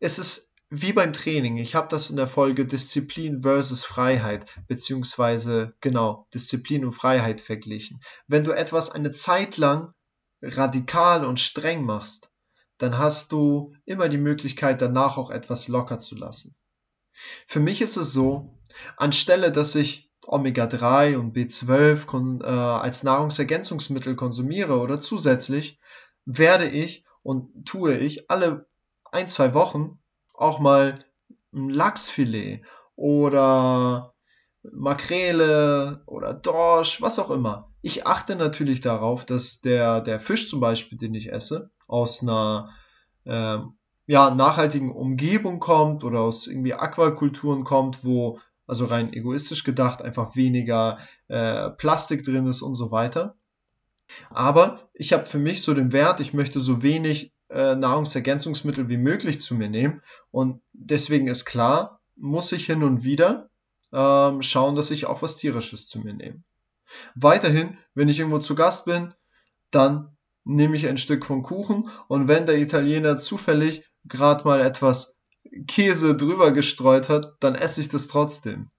Es 0.00 0.18
ist 0.18 0.47
wie 0.70 0.92
beim 0.92 1.14
Training, 1.14 1.56
ich 1.56 1.74
habe 1.74 1.88
das 1.88 2.10
in 2.10 2.16
der 2.16 2.28
Folge 2.28 2.66
Disziplin 2.66 3.42
versus 3.42 3.84
Freiheit, 3.84 4.46
beziehungsweise 4.66 5.74
genau, 5.80 6.26
Disziplin 6.34 6.84
und 6.84 6.92
Freiheit 6.92 7.40
verglichen. 7.40 8.00
Wenn 8.26 8.44
du 8.44 8.52
etwas 8.52 8.90
eine 8.90 9.12
Zeit 9.12 9.56
lang 9.56 9.94
radikal 10.42 11.24
und 11.24 11.40
streng 11.40 11.84
machst, 11.84 12.30
dann 12.76 12.98
hast 12.98 13.32
du 13.32 13.74
immer 13.86 14.08
die 14.08 14.18
Möglichkeit, 14.18 14.82
danach 14.82 15.16
auch 15.16 15.30
etwas 15.30 15.68
locker 15.68 15.98
zu 15.98 16.16
lassen. 16.16 16.54
Für 17.46 17.60
mich 17.60 17.80
ist 17.80 17.96
es 17.96 18.12
so, 18.12 18.54
anstelle 18.96 19.50
dass 19.50 19.74
ich 19.74 20.10
Omega-3 20.26 21.16
und 21.16 21.34
B12 21.34 22.42
äh, 22.42 22.46
als 22.46 23.02
Nahrungsergänzungsmittel 23.02 24.14
konsumiere 24.14 24.78
oder 24.78 25.00
zusätzlich, 25.00 25.80
werde 26.26 26.68
ich 26.68 27.04
und 27.22 27.64
tue 27.64 27.96
ich 27.96 28.30
alle 28.30 28.68
ein, 29.10 29.26
zwei 29.26 29.54
Wochen 29.54 29.98
auch 30.38 30.58
mal 30.60 31.04
ein 31.52 31.68
Lachsfilet 31.68 32.62
oder 32.96 34.14
Makrele 34.62 36.02
oder 36.06 36.34
Dorsch, 36.34 37.00
was 37.00 37.18
auch 37.18 37.30
immer. 37.30 37.72
Ich 37.82 38.06
achte 38.06 38.36
natürlich 38.36 38.80
darauf, 38.80 39.24
dass 39.24 39.60
der, 39.60 40.00
der 40.00 40.20
Fisch 40.20 40.48
zum 40.48 40.60
Beispiel, 40.60 40.98
den 40.98 41.14
ich 41.14 41.32
esse, 41.32 41.70
aus 41.86 42.22
einer 42.22 42.70
äh, 43.24 43.58
ja, 44.06 44.30
nachhaltigen 44.34 44.90
Umgebung 44.90 45.60
kommt 45.60 46.04
oder 46.04 46.20
aus 46.20 46.46
irgendwie 46.46 46.74
Aquakulturen 46.74 47.64
kommt, 47.64 48.04
wo, 48.04 48.40
also 48.66 48.86
rein 48.86 49.12
egoistisch 49.12 49.64
gedacht, 49.64 50.02
einfach 50.02 50.34
weniger 50.34 50.98
äh, 51.28 51.70
Plastik 51.70 52.24
drin 52.24 52.46
ist 52.46 52.62
und 52.62 52.74
so 52.74 52.90
weiter. 52.90 53.36
Aber 54.30 54.88
ich 54.94 55.12
habe 55.12 55.26
für 55.26 55.38
mich 55.38 55.62
so 55.62 55.74
den 55.74 55.92
Wert, 55.92 56.20
ich 56.20 56.32
möchte 56.32 56.60
so 56.60 56.82
wenig 56.82 57.32
äh, 57.50 57.74
Nahrungsergänzungsmittel 57.74 58.88
wie 58.88 58.96
möglich 58.96 59.40
zu 59.40 59.54
mir 59.54 59.68
nehmen. 59.68 60.02
Und 60.30 60.60
deswegen 60.72 61.28
ist 61.28 61.44
klar, 61.44 62.00
muss 62.16 62.52
ich 62.52 62.66
hin 62.66 62.82
und 62.82 63.04
wieder 63.04 63.50
ähm, 63.92 64.42
schauen, 64.42 64.76
dass 64.76 64.90
ich 64.90 65.06
auch 65.06 65.22
was 65.22 65.36
Tierisches 65.36 65.88
zu 65.88 66.00
mir 66.00 66.14
nehme. 66.14 66.42
Weiterhin, 67.14 67.78
wenn 67.94 68.08
ich 68.08 68.18
irgendwo 68.18 68.38
zu 68.38 68.54
Gast 68.54 68.86
bin, 68.86 69.14
dann 69.70 70.16
nehme 70.44 70.76
ich 70.76 70.86
ein 70.86 70.98
Stück 70.98 71.26
vom 71.26 71.42
Kuchen 71.42 71.90
und 72.08 72.28
wenn 72.28 72.46
der 72.46 72.58
Italiener 72.58 73.18
zufällig 73.18 73.84
gerade 74.04 74.44
mal 74.44 74.60
etwas 74.60 75.18
Käse 75.66 76.16
drüber 76.16 76.52
gestreut 76.52 77.08
hat, 77.08 77.34
dann 77.40 77.54
esse 77.54 77.80
ich 77.80 77.88
das 77.88 78.08
trotzdem. 78.08 78.70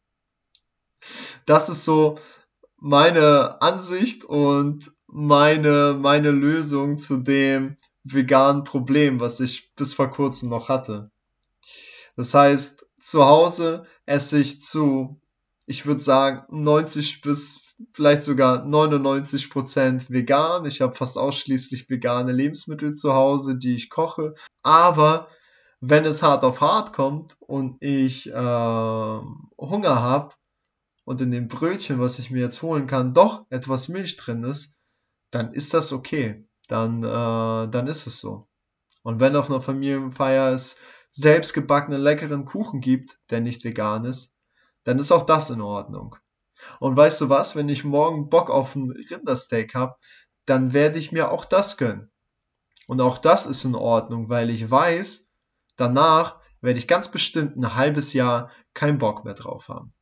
Das 1.45 1.69
ist 1.69 1.85
so 1.85 2.17
meine 2.77 3.61
Ansicht 3.61 4.23
und 4.23 4.91
meine, 5.07 5.97
meine 5.99 6.31
Lösung 6.31 6.97
zu 6.97 7.17
dem, 7.17 7.77
veganen 8.03 8.63
Problem, 8.63 9.19
was 9.19 9.39
ich 9.39 9.73
bis 9.75 9.93
vor 9.93 10.11
kurzem 10.11 10.49
noch 10.49 10.69
hatte. 10.69 11.11
Das 12.15 12.33
heißt, 12.33 12.85
zu 12.99 13.25
Hause 13.25 13.85
esse 14.05 14.39
ich 14.39 14.61
zu, 14.61 15.21
ich 15.65 15.85
würde 15.85 16.01
sagen, 16.01 16.45
90 16.49 17.21
bis 17.21 17.61
vielleicht 17.93 18.23
sogar 18.23 18.65
99 18.65 19.49
Prozent 19.49 20.09
vegan. 20.09 20.65
Ich 20.65 20.81
habe 20.81 20.95
fast 20.95 21.17
ausschließlich 21.17 21.89
vegane 21.89 22.33
Lebensmittel 22.33 22.93
zu 22.93 23.13
Hause, 23.13 23.57
die 23.57 23.75
ich 23.75 23.89
koche. 23.89 24.35
Aber 24.63 25.29
wenn 25.79 26.03
es 26.03 26.21
hart 26.21 26.43
auf 26.43 26.59
hart 26.59 26.91
kommt 26.91 27.37
und 27.39 27.77
ich 27.81 28.27
äh, 28.27 28.33
Hunger 28.33 30.01
habe 30.01 30.33
und 31.05 31.21
in 31.21 31.31
dem 31.31 31.47
Brötchen, 31.47 31.99
was 31.99 32.19
ich 32.19 32.31
mir 32.31 32.41
jetzt 32.41 32.61
holen 32.61 32.85
kann, 32.85 33.13
doch 33.13 33.45
etwas 33.49 33.87
Milch 33.87 34.17
drin 34.17 34.43
ist, 34.43 34.75
dann 35.31 35.53
ist 35.53 35.73
das 35.73 35.93
okay 35.93 36.48
dann, 36.69 37.03
äh, 37.03 37.69
dann 37.69 37.87
ist 37.87 38.07
es 38.07 38.19
so. 38.19 38.47
Und 39.03 39.19
wenn 39.19 39.35
auf 39.35 39.49
einer 39.49 39.61
Familienfeier 39.61 40.53
es 40.53 40.77
selbstgebackenen 41.11 41.99
leckeren 41.99 42.45
Kuchen 42.45 42.79
gibt, 42.79 43.19
der 43.31 43.41
nicht 43.41 43.63
vegan 43.63 44.05
ist, 44.05 44.35
dann 44.83 44.99
ist 44.99 45.11
auch 45.11 45.25
das 45.25 45.49
in 45.49 45.61
Ordnung. 45.61 46.15
Und 46.79 46.95
weißt 46.95 47.21
du 47.21 47.29
was, 47.29 47.55
wenn 47.55 47.69
ich 47.69 47.83
morgen 47.83 48.29
Bock 48.29 48.49
auf 48.49 48.75
ein 48.75 48.91
Rindersteak 48.91 49.73
habe, 49.75 49.95
dann 50.45 50.73
werde 50.73 50.99
ich 50.99 51.11
mir 51.11 51.31
auch 51.31 51.45
das 51.45 51.77
gönnen. 51.77 52.11
Und 52.87 53.01
auch 53.01 53.17
das 53.17 53.45
ist 53.45 53.65
in 53.65 53.75
Ordnung, 53.75 54.29
weil 54.29 54.49
ich 54.49 54.69
weiß, 54.69 55.29
danach 55.75 56.39
werde 56.61 56.79
ich 56.79 56.87
ganz 56.87 57.09
bestimmt 57.09 57.55
ein 57.55 57.75
halbes 57.75 58.13
Jahr 58.13 58.51
keinen 58.73 58.97
Bock 58.97 59.25
mehr 59.25 59.33
drauf 59.33 59.69
haben. 59.69 59.93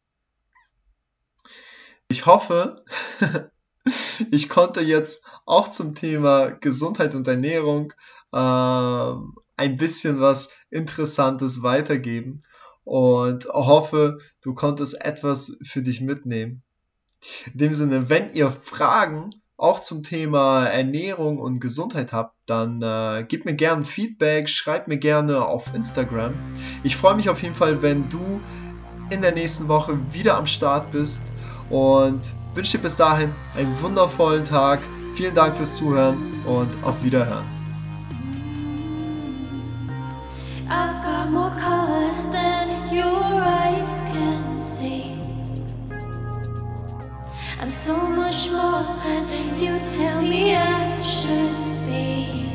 Ich 2.10 2.26
hoffe, 2.26 2.76
ich 4.32 4.50
konnte 4.50 4.82
jetzt 4.82 5.26
auch 5.46 5.70
zum 5.70 5.96
Thema 5.96 6.50
Gesundheit 6.50 7.16
und 7.16 7.28
Ernährung 7.28 7.94
äh, 8.32 8.38
ein 9.58 9.78
bisschen 9.78 10.20
was 10.20 10.52
Interessantes 10.70 11.64
weitergeben 11.64 12.44
und 12.84 13.46
hoffe, 13.46 14.20
du 14.42 14.54
konntest 14.54 15.02
etwas 15.02 15.58
für 15.64 15.82
dich 15.82 16.02
mitnehmen. 16.02 16.64
In 17.52 17.58
dem 17.58 17.74
Sinne, 17.74 18.10
wenn 18.10 18.34
ihr 18.34 18.52
Fragen 18.52 19.32
auch 19.58 19.80
zum 19.80 20.04
Thema 20.04 20.66
Ernährung 20.66 21.40
und 21.40 21.60
Gesundheit 21.60 22.14
habt, 22.14 22.36
dann 22.46 22.82
äh, 22.84 23.26
gebt 23.28 23.46
mir 23.46 23.56
gerne 23.56 23.86
Feedback, 23.86 24.48
schreibt 24.48 24.88
mir 24.88 25.00
gerne 25.00 25.44
auf 25.44 25.74
Instagram. 25.74 26.36
Ich 26.84 26.96
freue 26.96 27.16
mich 27.16 27.30
auf 27.30 27.42
jeden 27.42 27.56
Fall, 27.56 27.82
wenn 27.82 28.08
du 28.08 28.40
in 29.10 29.22
der 29.22 29.32
nächsten 29.32 29.68
Woche 29.68 30.00
wieder 30.14 30.38
am 30.38 30.46
Start 30.46 30.92
bist 30.92 31.24
und 31.70 32.22
wünsche 32.58 32.78
dir 32.78 32.84
bis 32.84 32.98
dahin 32.98 33.32
einen 33.56 33.80
wundervollen 33.82 34.44
Tag. 34.44 34.80
Vielen 35.16 35.36
Dank 35.36 35.56
fürs 35.56 35.78
Zuhören 35.78 36.18
und 36.46 36.70
auf 36.84 37.04
Wiederhören. 37.04 37.46
I've 40.68 41.02
got 41.02 41.32
more 41.32 41.52
colors 41.52 42.26
than 42.32 42.68
your 42.92 43.42
eyes 43.42 44.04
can 44.12 44.56
see. 44.56 45.14
I'm 47.62 47.70
so 47.72 47.94
much 47.94 48.52
more 48.52 48.84
than 49.04 49.62
you 49.62 49.78
tell 49.80 50.22
me 50.22 50.56
I 50.56 51.00
should 51.02 51.86
be. 51.86 52.50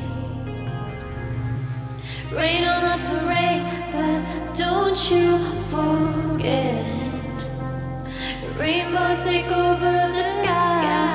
Rain 2.34 2.64
on 2.64 2.84
a 2.84 2.98
parade, 3.08 3.64
but 3.92 4.54
don't 4.54 5.10
you 5.10 5.38
forget. 5.70 7.01
Rainbows 8.58 9.24
take 9.24 9.46
over 9.46 9.92
the 10.12 10.22
sky. 10.22 11.11